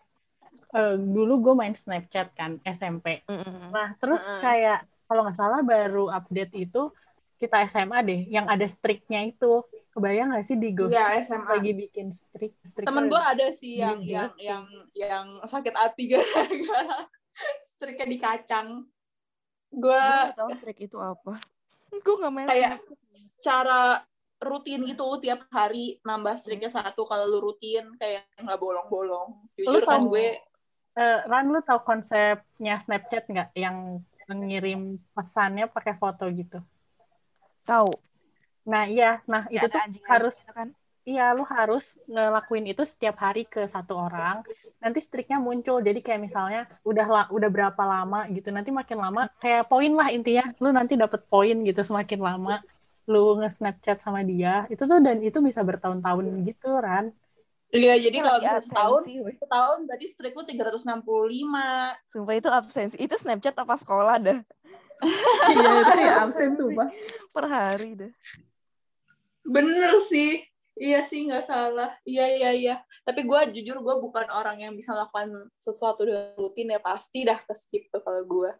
Eh, 0.74 0.96
dulu 0.98 1.34
gue 1.40 1.54
main 1.54 1.72
Snapchat 1.72 2.34
kan 2.34 2.58
SMP. 2.66 3.22
Mm-mm. 3.30 3.70
Nah 3.70 3.94
terus 4.02 4.26
Heeh. 4.26 4.42
kayak 4.42 4.80
kalau 5.06 5.22
nggak 5.22 5.38
salah 5.38 5.62
baru 5.62 6.10
update 6.10 6.54
itu 6.58 6.90
kita 7.38 7.68
SMA 7.68 8.00
deh, 8.02 8.22
yang 8.26 8.50
ada 8.50 8.66
streaknya 8.66 9.22
itu. 9.22 9.62
Kebayang 9.94 10.34
nggak 10.34 10.42
sih 10.42 10.58
di 10.58 10.74
Ghost 10.74 10.98
Iya, 10.98 11.22
SMA. 11.22 11.46
lagi 11.54 11.72
bikin 11.78 12.10
streak? 12.10 12.58
streak 12.66 12.90
temen 12.90 13.06
gue 13.06 13.22
ada 13.22 13.54
sih 13.54 13.78
yang 13.78 14.02
yang 14.02 14.34
yang 14.42 14.66
yang 14.98 15.26
sakit 15.46 15.70
hati 15.70 16.04
gara-gara 16.18 17.06
striknya 17.62 18.08
di 18.10 18.18
kacang 18.18 18.68
gue 19.70 19.94
nggak 19.94 20.34
tahu 20.34 20.50
streak 20.58 20.90
itu 20.90 20.98
apa. 20.98 21.38
gue 22.06 22.16
nggak 22.18 22.34
main. 22.34 22.50
Kayak- 22.50 22.82
secara 23.14 24.02
rutin 24.42 24.82
gitu 24.84 25.06
tiap 25.22 25.46
hari 25.54 26.02
nambah 26.02 26.34
striknya 26.36 26.74
satu 26.74 27.06
kalau 27.06 27.30
lu 27.30 27.40
rutin 27.46 27.94
kayak 27.96 28.26
nggak 28.42 28.58
bolong-bolong 28.58 29.46
jujur 29.54 29.78
Lu 29.78 29.80
kan 29.86 30.02
gue 30.10 30.42
Eh, 31.02 31.16
Ran, 31.32 31.46
lu 31.54 31.60
tahu 31.68 31.80
konsepnya 31.90 32.74
Snapchat 32.84 33.24
nggak? 33.32 33.48
Yang 33.64 33.78
mengirim 34.30 34.80
pesannya 35.16 35.66
pakai 35.76 35.94
foto 36.02 36.24
gitu. 36.40 36.58
tahu. 37.66 37.92
Nah 38.72 38.84
iya, 38.94 39.06
nah 39.32 39.44
Ya, 39.56 39.60
itu 39.64 39.66
tuh 39.74 39.80
anjing 39.86 40.04
harus 40.14 40.36
gitu 40.40 40.54
kan. 40.60 40.70
Iya, 41.10 41.24
lu 41.38 41.44
harus 41.56 41.84
ngelakuin 42.14 42.66
itu 42.72 42.84
setiap 42.92 43.16
hari 43.26 43.42
ke 43.54 43.60
satu 43.74 43.94
orang. 44.06 44.36
Nanti 44.84 45.00
streaknya 45.08 45.38
muncul. 45.48 45.78
Jadi 45.88 46.00
kayak 46.06 46.22
misalnya 46.28 46.60
udah 46.90 47.06
la- 47.16 47.32
udah 47.38 47.50
berapa 47.56 47.84
lama 47.94 48.20
gitu. 48.36 48.48
Nanti 48.56 48.72
makin 48.80 48.98
lama 49.06 49.22
kayak 49.44 49.64
poin 49.72 49.92
lah 50.00 50.08
intinya. 50.16 50.44
Lu 50.64 50.70
nanti 50.78 50.94
dapet 51.04 51.22
poin 51.32 51.56
gitu 51.68 51.82
semakin 51.90 52.20
lama 52.30 52.54
lu 53.12 53.20
nge-snapchat 53.40 53.98
sama 54.06 54.20
dia. 54.32 54.50
Itu 54.74 54.84
tuh 54.92 55.00
dan 55.08 55.18
itu 55.28 55.40
bisa 55.48 55.62
bertahun-tahun 55.70 56.26
gitu, 56.48 56.68
Ran. 56.86 57.06
Iya 57.74 57.98
jadi 57.98 58.18
kalau 58.22 58.40
setahun 58.62 59.02
absensi, 59.04 59.14
weh. 59.26 59.36
setahun 59.42 59.78
berarti 59.90 60.06
strik 60.06 60.34
lu 60.38 60.46
365 60.46 61.02
Sumpah 62.14 62.36
itu 62.38 62.50
absensi. 62.54 62.96
Itu 63.02 63.16
Snapchat 63.18 63.58
apa 63.58 63.76
sekolah 63.76 64.16
dah. 64.22 64.40
Iya, 65.54 65.72
itu 65.84 66.00
ya 66.00 66.14
absen 66.24 66.56
tuh, 66.56 66.72
Pak. 66.72 66.90
Per 67.36 67.46
hari 67.50 67.90
dah. 68.00 68.12
bener 69.44 70.00
sih 70.00 70.40
iya 70.80 71.06
sih 71.06 71.28
nggak 71.30 71.46
salah 71.46 71.92
iya 72.08 72.26
iya 72.32 72.50
iya 72.54 72.76
tapi 73.06 73.28
gue 73.28 73.40
jujur 73.60 73.78
gue 73.84 73.96
bukan 74.02 74.26
orang 74.34 74.58
yang 74.58 74.74
bisa 74.74 74.96
melakukan 74.96 75.52
sesuatu 75.54 76.08
dengan 76.08 76.34
rutin 76.40 76.74
ya 76.74 76.80
pasti 76.82 77.28
dah 77.28 77.38
ke 77.38 77.54
skip 77.54 77.92
tuh 77.94 78.02
kalau 78.02 78.24
gue 78.26 78.52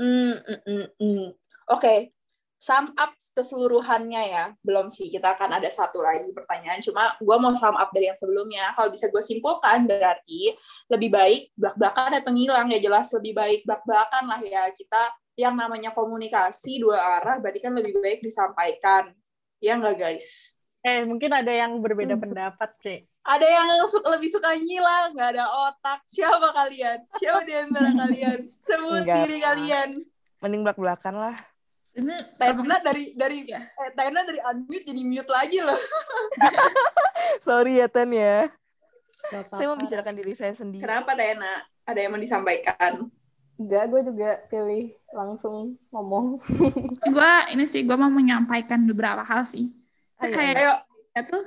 hmm, 0.00 0.34
mm, 0.40 0.60
mm, 0.66 0.86
mm. 0.98 1.28
oke 1.70 1.94
sum 2.58 2.90
up 2.94 3.14
keseluruhannya 3.32 4.22
ya. 4.28 4.44
Belum 4.60 4.90
sih 4.90 5.08
kita 5.08 5.38
akan 5.38 5.62
ada 5.62 5.70
satu 5.70 6.02
lagi 6.02 6.26
pertanyaan. 6.34 6.82
Cuma 6.82 7.14
gue 7.16 7.36
mau 7.38 7.54
sum 7.54 7.74
up 7.74 7.90
dari 7.94 8.10
yang 8.10 8.18
sebelumnya. 8.18 8.74
Kalau 8.74 8.90
bisa 8.90 9.06
gue 9.08 9.22
simpulkan 9.22 9.86
berarti 9.86 10.58
lebih 10.90 11.10
baik 11.14 11.42
belak 11.54 11.74
belakan 11.78 12.12
atau 12.18 12.30
ngilang. 12.34 12.66
Ya 12.68 12.82
jelas 12.82 13.06
lebih 13.14 13.32
baik 13.32 13.60
belak 13.62 13.82
belakan 13.86 14.24
lah 14.26 14.40
ya. 14.42 14.66
Kita 14.74 15.02
yang 15.38 15.54
namanya 15.54 15.94
komunikasi 15.94 16.82
dua 16.82 16.98
arah 17.22 17.38
berarti 17.38 17.62
kan 17.62 17.72
lebih 17.72 17.94
baik 18.02 18.20
disampaikan. 18.20 19.14
Ya 19.62 19.78
nggak 19.78 19.94
guys? 19.96 20.58
Eh, 20.82 21.02
mungkin 21.06 21.30
ada 21.34 21.50
yang 21.50 21.78
berbeda 21.82 22.14
Hmm. 22.14 22.22
pendapat, 22.22 22.70
C. 22.78 23.02
ada 23.26 23.42
yang 23.44 23.66
lebih 24.14 24.30
suka 24.30 24.54
ngilang. 24.54 25.10
Nggak 25.14 25.30
ada 25.34 25.46
otak. 25.46 26.00
Siapa 26.06 26.54
kalian? 26.54 27.02
Siapa 27.18 27.42
di 27.42 27.54
antara 27.54 27.90
kalian? 27.94 28.38
Sebut 28.66 29.02
Enggak. 29.02 29.16
diri 29.26 29.38
kalian. 29.42 29.90
Mending 30.42 30.62
belak-belakan 30.62 31.14
lah. 31.18 31.36
Ini 31.98 32.14
Tena 32.38 32.76
dari 32.78 33.10
dari 33.12 33.42
Ya. 33.44 33.66
eh, 33.66 33.90
Tena 33.90 34.22
dari 34.22 34.38
unmute 34.40 34.86
jadi 34.86 35.02
mute 35.02 35.26
lagi 35.28 35.58
loh 35.58 35.74
Sorry 37.40 37.78
ya, 37.78 37.86
Ten 37.86 38.10
ya. 38.10 38.46
Gak 39.28 39.50
Saya 39.52 39.68
membicarakan 39.68 40.14
diri 40.14 40.32
saya 40.32 40.54
sendiri. 40.54 40.80
kenapa 40.80 41.12
Tena 41.12 41.52
ada 41.82 41.98
yang 41.98 42.14
mau 42.14 42.20
disampaikan 42.20 43.10
Enggak, 43.58 43.90
gue 43.90 44.00
juga 44.06 44.30
pilih 44.46 44.94
langsung 45.10 45.74
ngomong. 45.90 46.38
gue 47.10 47.32
ini 47.50 47.66
sih 47.66 47.82
gue 47.82 47.96
mau 47.98 48.06
menyampaikan 48.06 48.86
beberapa 48.86 49.26
hal 49.26 49.42
sih. 49.42 49.74
Ayo, 50.16 50.30
kayak 50.30 50.54
ayo 50.56 50.72
ya 51.10 51.22
tuh 51.26 51.42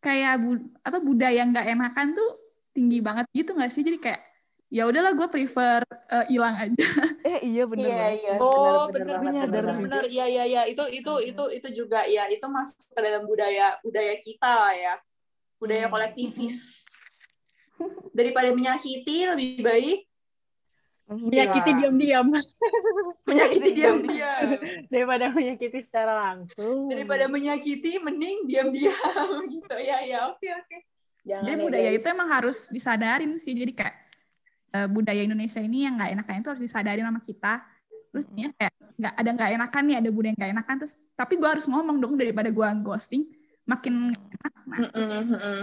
kayak 0.00 0.40
bu- 0.40 0.72
apa 0.80 0.96
budaya 0.96 1.44
nggak 1.44 1.68
enakan 1.68 2.16
tuh 2.16 2.28
tinggi 2.72 3.04
banget 3.04 3.28
gitu 3.30 3.52
nggak 3.52 3.68
sih? 3.68 3.84
Jadi 3.84 4.00
kayak 4.00 4.20
ya 4.72 4.88
udahlah 4.88 5.12
gue 5.12 5.28
prefer 5.28 5.84
eh, 5.84 6.24
hilang 6.26 6.56
aja. 6.56 6.80
Eh 7.28 7.38
iya 7.44 7.64
bener 7.64 7.86
Iya, 7.86 8.06
iya. 8.16 8.34
oh 8.40 8.88
bener 8.88 9.20
juga. 9.20 9.76
bener 9.76 10.04
iya 10.08 10.24
iya 10.26 10.44
iya 10.44 10.62
itu 10.64 10.80
itu 10.88 11.12
itu 11.22 11.44
itu 11.52 11.68
juga 11.76 12.02
ya 12.04 12.24
itu 12.26 12.42
masuk 12.42 12.80
ke 12.88 12.98
dalam 12.98 13.22
budaya 13.22 13.76
budaya 13.80 14.16
kita 14.16 14.48
lah 14.48 14.72
ya 14.72 14.94
budaya 15.56 15.86
Hmm. 15.86 15.92
kolektivis 15.92 16.88
daripada 18.10 18.50
menyakiti 18.50 19.28
lebih 19.28 19.60
baik 19.60 19.98
menyakiti 21.06 21.70
diam-diam 21.76 22.26
Menyakiti 23.28 23.70
diam-diam. 23.72 24.46
daripada 24.88 25.28
menyakiti 25.28 25.78
secara 25.80 26.12
langsung. 26.16 26.88
Daripada 26.88 27.28
menyakiti, 27.28 27.96
mending 27.98 28.44
diam-diam 28.44 28.96
gitu. 29.54 29.76
Ya, 29.78 30.00
ya, 30.02 30.18
oke, 30.28 30.42
oke. 30.44 30.76
Jangan 31.22 31.44
Jadi 31.46 31.60
ya, 31.60 31.66
budaya 31.68 31.90
guys. 31.90 31.98
itu 31.98 32.06
emang 32.08 32.28
harus 32.28 32.58
disadarin 32.68 33.32
sih. 33.36 33.52
Jadi 33.52 33.72
kayak 33.72 33.94
eh, 34.72 34.88
budaya 34.88 35.20
Indonesia 35.22 35.60
ini 35.60 35.84
yang 35.84 36.00
nggak 36.00 36.10
enakan 36.18 36.34
itu 36.40 36.48
harus 36.50 36.62
disadarin 36.64 37.06
sama 37.06 37.20
kita. 37.22 37.52
Terus 38.12 38.26
ya 38.36 38.48
kayak 38.52 38.74
nggak 39.00 39.14
ada 39.16 39.30
nggak 39.32 39.50
enakan 39.56 39.82
nih, 39.88 39.96
ada 40.00 40.10
budaya 40.12 40.30
yang 40.32 40.38
nggak 40.40 40.52
enakan. 40.56 40.74
Terus 40.84 40.94
tapi 41.16 41.34
gue 41.40 41.48
harus 41.48 41.66
ngomong 41.68 41.96
dong 42.00 42.14
daripada 42.16 42.48
gue 42.52 42.68
ghosting 42.84 43.24
makin 43.64 44.10
enak. 44.12 44.52
Nah, 44.66 44.78
Mm-mm, 44.88 45.22
mm-mm. 45.32 45.60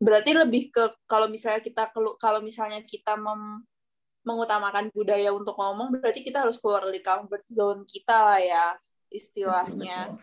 Berarti 0.00 0.30
lebih 0.32 0.72
ke 0.72 0.84
kalau 1.04 1.28
misalnya 1.28 1.60
kita 1.60 1.92
kalau 2.16 2.40
misalnya 2.40 2.80
kita 2.84 3.20
mem- 3.20 3.64
mengutamakan 4.24 4.92
budaya 4.92 5.32
untuk 5.32 5.56
ngomong, 5.56 5.96
berarti 5.96 6.20
kita 6.20 6.44
harus 6.44 6.60
keluar 6.60 6.84
dari 6.84 7.00
comfort 7.00 7.44
zone 7.48 7.84
kita 7.88 8.16
lah 8.16 8.40
ya 8.40 8.66
istilahnya. 9.08 10.16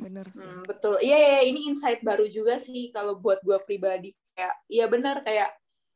Bener 0.00 0.26
sih. 0.32 0.44
Hmm, 0.44 0.64
betul. 0.64 1.00
Iya, 1.00 1.16
iya, 1.16 1.30
iya, 1.40 1.42
ini 1.48 1.68
insight 1.72 2.00
baru 2.04 2.28
juga 2.28 2.56
sih 2.60 2.92
kalau 2.92 3.16
buat 3.16 3.40
gue 3.44 3.56
pribadi. 3.64 4.12
Kayak, 4.32 4.54
iya 4.68 4.84
benar 4.88 5.20
kayak 5.20 5.52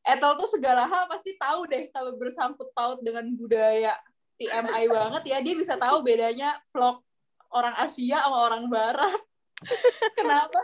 Ethel 0.06 0.38
tuh 0.38 0.46
segala 0.46 0.86
hal 0.86 1.10
pasti 1.10 1.34
tahu 1.34 1.66
deh 1.66 1.90
kalau 1.90 2.14
bersangkut 2.14 2.70
paut 2.70 3.02
dengan 3.02 3.26
budaya 3.34 3.98
TMI 4.38 4.86
banget 4.86 5.22
ya. 5.26 5.38
Dia 5.42 5.54
bisa 5.58 5.74
tahu 5.74 6.06
bedanya 6.06 6.54
vlog 6.70 7.02
orang 7.50 7.74
Asia 7.74 8.22
sama 8.22 8.38
orang 8.46 8.70
Barat. 8.70 9.20
Kenapa? 10.18 10.60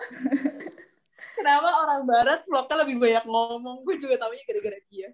Kenapa 1.34 1.68
orang 1.82 2.02
Barat 2.06 2.40
vlognya 2.46 2.76
lebih 2.86 2.96
banyak 3.02 3.24
ngomong? 3.26 3.82
Gue 3.82 3.98
juga 3.98 4.14
tahunya 4.20 4.44
gara-gara 4.46 4.78
dia. 4.86 5.08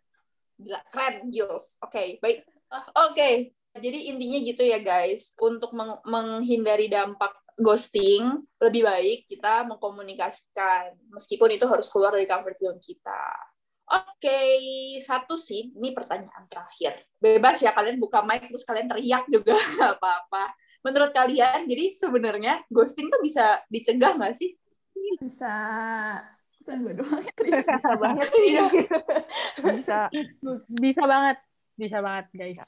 Gila, 0.59 0.81
keren, 0.91 1.17
Gils. 1.31 1.79
Oke, 1.81 2.19
baik. 2.19 2.45
Ah, 2.69 3.09
Oke, 3.09 3.55
jadi 3.79 3.99
intinya 4.13 4.39
gitu 4.43 4.61
ya 4.67 4.83
guys. 4.83 5.33
Untuk 5.39 5.73
meng- 5.73 6.03
menghindari 6.05 6.91
dampak 6.91 7.33
ghosting, 7.57 8.45
lebih 8.59 8.85
baik 8.85 9.31
kita 9.31 9.65
mengkomunikasikan. 9.71 10.99
Meskipun 11.15 11.55
itu 11.55 11.65
harus 11.65 11.87
keluar 11.89 12.13
dari 12.13 12.27
comfort 12.27 12.59
zone 12.59 12.83
kita. 12.83 13.25
Oke, 13.89 14.41
satu 15.01 15.41
sih, 15.41 15.73
ini 15.73 15.97
pertanyaan 15.97 16.45
terakhir. 16.45 17.09
Bebas 17.17 17.57
ya 17.65 17.73
kalian 17.73 17.97
buka 17.97 18.21
mic 18.21 18.45
terus 18.53 18.65
kalian 18.69 18.85
teriak 18.85 19.25
juga 19.33 19.57
apa-apa. 19.97 20.53
Menurut 20.85 21.11
kalian, 21.11 21.65
jadi 21.65 21.97
sebenarnya 21.97 22.63
ghosting 22.69 23.09
tuh 23.09 23.21
bisa 23.25 23.65
dicegah 23.73 24.15
nggak 24.15 24.37
sih? 24.37 24.55
bisa 24.99 25.55
Bukan 26.61 26.85
gue 26.85 26.95
doang 27.01 27.25
Bisa 27.49 27.93
banget 27.97 28.29
sih. 28.29 28.49
Bisa. 29.73 29.99
Bisa 30.77 31.03
banget, 31.09 31.37
bisa 31.81 31.99
banget 32.05 32.27
guys. 32.37 32.61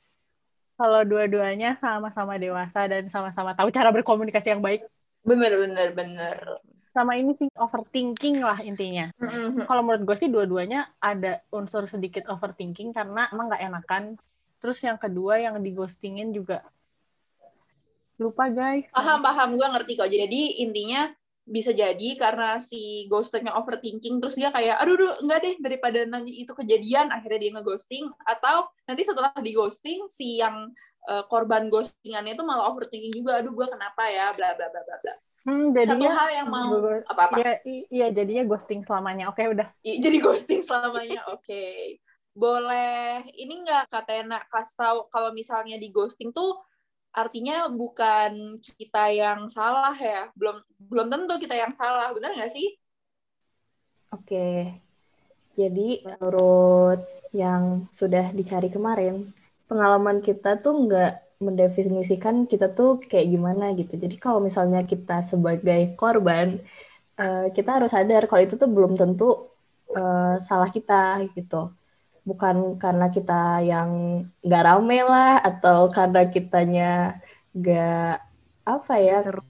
Kalau 0.81 1.05
dua-duanya 1.05 1.77
sama-sama 1.77 2.41
dewasa 2.41 2.89
dan 2.89 3.13
sama-sama 3.13 3.53
tahu 3.53 3.69
cara 3.69 3.93
berkomunikasi 3.93 4.57
yang 4.57 4.65
baik, 4.65 4.89
Bener, 5.21 5.53
bener, 5.53 5.89
bener. 5.93 6.39
Sama 6.91 7.15
ini 7.15 7.33
sih 7.39 7.47
overthinking 7.55 8.43
lah 8.43 8.59
intinya. 8.67 9.15
Mhm. 9.19 9.67
Kalau 9.67 9.83
menurut 9.87 10.03
gue 10.07 10.17
sih 10.19 10.31
dua-duanya 10.31 10.91
ada 10.99 11.43
unsur 11.55 11.87
sedikit 11.87 12.27
overthinking 12.27 12.91
karena 12.91 13.31
emang 13.31 13.47
nggak 13.51 13.63
enakan. 13.63 14.03
Terus 14.61 14.79
yang 14.83 14.99
kedua 14.99 15.41
yang 15.41 15.57
di 15.63 15.71
ghostingin 15.73 16.35
juga 16.35 16.67
lupa 18.21 18.53
guys. 18.53 18.85
Paham, 18.93 19.25
paham. 19.25 19.57
Gue 19.57 19.65
ngerti 19.65 19.93
kok. 19.97 20.11
Jadi 20.13 20.61
intinya 20.61 21.09
bisa 21.51 21.73
jadi 21.73 22.15
karena 22.21 22.61
si 22.61 23.09
ghostingnya 23.09 23.57
overthinking, 23.57 24.23
terus 24.23 24.37
dia 24.39 24.55
kayak, 24.55 24.79
aduh, 24.79 24.95
aduh, 24.95 25.13
enggak 25.25 25.39
deh, 25.43 25.55
daripada 25.59 25.99
nanti 26.07 26.45
itu 26.45 26.53
kejadian, 26.55 27.11
akhirnya 27.11 27.41
dia 27.43 27.51
nge-ghosting. 27.59 28.07
Atau 28.23 28.71
nanti 28.87 29.03
setelah 29.03 29.35
di-ghosting, 29.35 30.07
si 30.07 30.39
yang 30.39 30.71
eh, 31.11 31.25
korban 31.27 31.67
ghostingannya 31.73 32.37
itu 32.37 32.45
malah 32.45 32.71
overthinking 32.71 33.11
juga, 33.17 33.41
aduh, 33.41 33.51
gue 33.57 33.67
kenapa 33.67 34.05
ya, 34.13 34.31
bla, 34.37 34.53
bla, 34.53 34.69
bla, 34.69 34.81
bla, 34.85 34.97
bla. 35.01 35.15
Hmm, 35.41 35.73
Satu 35.73 35.79
jadinya 35.97 36.11
hal 36.13 36.29
yang 36.37 36.49
mau, 36.53 36.71
Gue- 36.81 37.05
apa-apa. 37.09 37.37
Iya, 37.41 37.53
iya 37.89 38.07
jadinya 38.13 38.45
ghosting 38.45 38.85
selamanya. 38.85 39.33
Oke 39.33 39.43
udah. 39.49 39.69
I- 39.81 39.99
jadi 39.99 40.17
ghosting 40.21 40.61
selamanya 40.61 41.21
oke 41.35 41.65
boleh 42.31 43.27
ini 43.35 43.67
nggak 43.67 43.91
Katena 43.91 44.39
kasih 44.47 44.77
tahu 44.79 44.99
kalau 45.11 45.35
misalnya 45.35 45.75
di 45.77 45.91
ghosting 45.91 46.31
tuh 46.31 46.63
artinya 47.11 47.67
bukan 47.67 48.63
kita 48.63 49.11
yang 49.11 49.51
salah 49.51 49.91
ya 49.99 50.31
belum 50.39 50.63
belum 50.79 51.11
tentu 51.11 51.35
kita 51.43 51.59
yang 51.59 51.75
salah 51.75 52.15
benar 52.15 52.31
nggak 52.39 52.55
sih 52.55 52.71
Oke. 54.11 54.79
Jadi 55.55 56.03
menurut 56.07 57.03
yang 57.31 57.87
sudah 57.91 58.31
dicari 58.35 58.71
kemarin, 58.71 59.31
pengalaman 59.71 60.23
kita 60.23 60.59
tuh 60.59 60.87
nggak 60.87 61.13
mendefinisikan 61.41 62.45
kita 62.45 62.67
tuh 62.77 63.01
kayak 63.01 63.27
gimana 63.33 63.73
gitu. 63.73 63.97
Jadi 63.97 64.17
kalau 64.21 64.41
misalnya 64.45 64.85
kita 64.85 65.25
sebagai 65.25 65.97
korban, 65.97 66.61
eh, 67.17 67.47
kita 67.57 67.81
harus 67.81 67.91
sadar 67.97 68.29
kalau 68.29 68.43
itu 68.45 68.55
tuh 68.61 68.69
belum 68.69 68.93
tentu 69.01 69.49
eh, 69.91 70.37
salah 70.39 70.71
kita 70.71 71.25
gitu. 71.37 71.73
Bukan 72.29 72.77
karena 72.77 73.09
kita 73.11 73.65
yang 73.65 73.91
nggak 74.45 74.63
rame 74.69 74.99
lah, 75.03 75.41
atau 75.41 75.89
karena 75.91 76.29
kitanya 76.29 77.19
nggak 77.57 78.15
apa 78.69 78.95
ya, 79.01 79.19
Seru. 79.25 79.43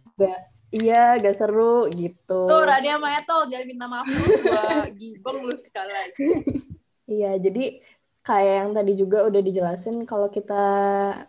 iya 0.70 1.18
nggak 1.18 1.37
seru 1.37 1.90
gitu. 1.92 2.46
tuh 2.46 2.62
Rania 2.62 2.96
sama 2.96 3.09
Ethel 3.18 3.40
jangan 3.50 3.66
minta 3.66 3.87
maaf 3.90 4.07
gua 4.07 4.87
gibeng 4.94 5.38
lu 5.44 5.57
sekali 5.59 5.92
lagi 5.92 6.14
Iya, 7.11 7.42
jadi 7.42 7.83
kayak 8.20 8.54
yang 8.64 8.70
tadi 8.76 8.92
juga 8.96 9.24
udah 9.24 9.40
dijelasin 9.40 10.04
kalau 10.04 10.28
kita 10.28 10.64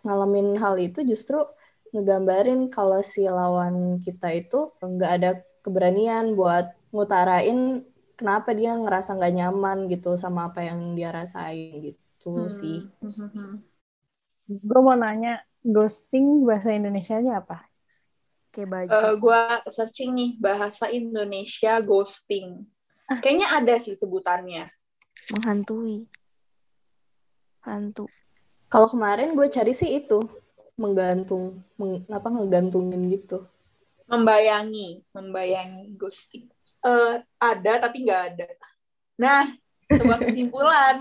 ngalamin 0.04 0.60
hal 0.60 0.76
itu 0.76 1.02
justru 1.08 1.40
ngegambarin 1.92 2.72
kalau 2.72 3.00
si 3.04 3.28
lawan 3.28 4.00
kita 4.00 4.32
itu 4.32 4.72
nggak 4.80 5.12
ada 5.12 5.32
keberanian 5.64 6.36
buat 6.36 6.72
ngutarain 6.92 7.84
kenapa 8.16 8.52
dia 8.56 8.76
ngerasa 8.76 9.16
nggak 9.16 9.34
nyaman 9.40 9.78
gitu 9.92 10.16
sama 10.20 10.52
apa 10.52 10.68
yang 10.68 10.96
dia 10.96 11.12
rasain 11.12 11.92
gitu 11.92 12.48
sih. 12.52 12.88
Hmm. 13.02 13.64
Gue 14.52 14.80
mau 14.84 14.96
nanya, 15.00 15.42
ghosting 15.64 16.44
bahasa 16.44 16.76
Indonesia-nya 16.76 17.40
apa? 17.40 17.72
Kayak 18.52 18.68
baju. 18.68 18.92
Eh, 18.92 19.14
gua 19.16 19.42
searching 19.64 20.12
nih 20.12 20.32
bahasa 20.44 20.92
Indonesia 20.92 21.80
ghosting 21.80 22.68
kayaknya 23.20 23.48
ada 23.52 23.76
sih 23.82 23.98
sebutannya 24.00 24.72
Menghantui. 25.36 26.08
Hantu. 27.62 28.10
Kalau 28.72 28.88
kemarin 28.88 29.36
gue 29.36 29.48
cari 29.52 29.76
sih 29.76 30.00
itu 30.02 30.24
menggantung, 30.80 31.62
meng- 31.78 32.08
apa 32.10 32.28
ngegantungin 32.32 33.02
gitu. 33.12 33.46
membayangi, 34.12 35.08
membayangi 35.16 35.96
ghosting. 35.96 36.52
Eh 36.84 37.24
ada 37.40 37.74
tapi 37.80 38.04
nggak 38.04 38.22
ada. 38.36 38.48
Nah, 39.16 39.56
sebuah 39.88 40.20
kesimpulan. 40.28 41.00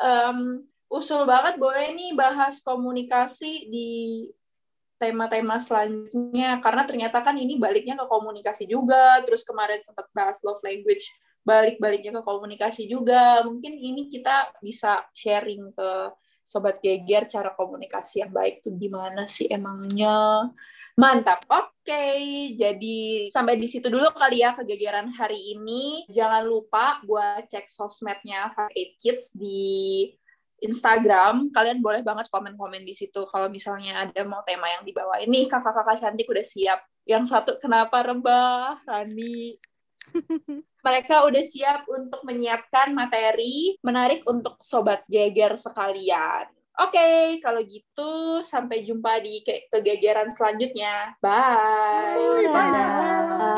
Em, 0.00 0.64
usul 0.88 1.28
banget 1.28 1.60
boleh 1.60 1.92
nih 1.92 2.16
bahas 2.16 2.64
komunikasi 2.64 3.68
di 3.68 3.90
tema-tema 4.96 5.60
selanjutnya 5.60 6.56
karena 6.64 6.88
ternyata 6.88 7.20
kan 7.20 7.36
ini 7.36 7.60
baliknya 7.60 7.92
ke 8.00 8.08
komunikasi 8.08 8.64
juga. 8.64 9.20
Terus 9.28 9.44
kemarin 9.44 9.84
sempat 9.84 10.08
bahas 10.16 10.40
love 10.40 10.64
language, 10.64 11.12
balik-baliknya 11.46 12.10
ke 12.10 12.22
komunikasi 12.26 12.90
juga. 12.90 13.46
Mungkin 13.46 13.78
ini 13.78 14.10
kita 14.10 14.58
bisa 14.58 15.06
sharing 15.14 15.70
ke 15.70 15.90
sobat 16.42 16.82
geger 16.82 17.30
cara 17.30 17.54
komunikasi 17.54 18.26
yang 18.26 18.34
baik 18.34 18.66
tuh 18.66 18.74
gimana 18.74 19.30
sih 19.30 19.46
emangnya. 19.46 20.50
Mantap. 20.96 21.44
Oke, 21.52 22.08
jadi 22.56 23.28
sampai 23.28 23.60
di 23.60 23.68
situ 23.68 23.92
dulu 23.92 24.10
kali 24.16 24.40
ya 24.40 24.56
kegegeran 24.56 25.12
hari 25.14 25.54
ini. 25.54 26.08
Jangan 26.08 26.42
lupa 26.42 27.04
buat 27.04 27.46
cek 27.46 27.68
sosmednya 27.68 28.48
58 28.50 28.96
Kids 28.96 29.36
di 29.36 30.08
Instagram. 30.64 31.52
Kalian 31.52 31.84
boleh 31.84 32.00
banget 32.00 32.32
komen-komen 32.32 32.80
di 32.80 32.96
situ 32.96 33.28
kalau 33.28 33.52
misalnya 33.52 34.08
ada 34.08 34.24
mau 34.24 34.40
tema 34.48 34.72
yang 34.72 34.88
dibawa. 34.88 35.20
Ini 35.20 35.44
kakak-kakak 35.52 36.00
cantik 36.00 36.32
udah 36.32 36.46
siap. 36.46 36.80
Yang 37.04 37.28
satu 37.28 37.60
kenapa 37.60 38.00
rebah, 38.00 38.80
Rani? 38.88 39.60
Mereka 40.86 41.26
udah 41.26 41.42
siap 41.42 41.82
untuk 41.90 42.22
menyiapkan 42.22 42.94
materi 42.94 43.74
menarik 43.82 44.22
untuk 44.30 44.54
sobat 44.62 45.02
geger 45.10 45.58
sekalian. 45.58 46.46
Oke, 46.76 47.40
kalau 47.42 47.64
gitu 47.64 48.44
sampai 48.46 48.84
jumpa 48.86 49.18
di 49.18 49.42
ke- 49.42 49.66
kegegeran 49.72 50.30
selanjutnya. 50.30 51.16
Bye. 51.18 52.52
Dadah. 52.52 52.92
Ah. 53.34 53.55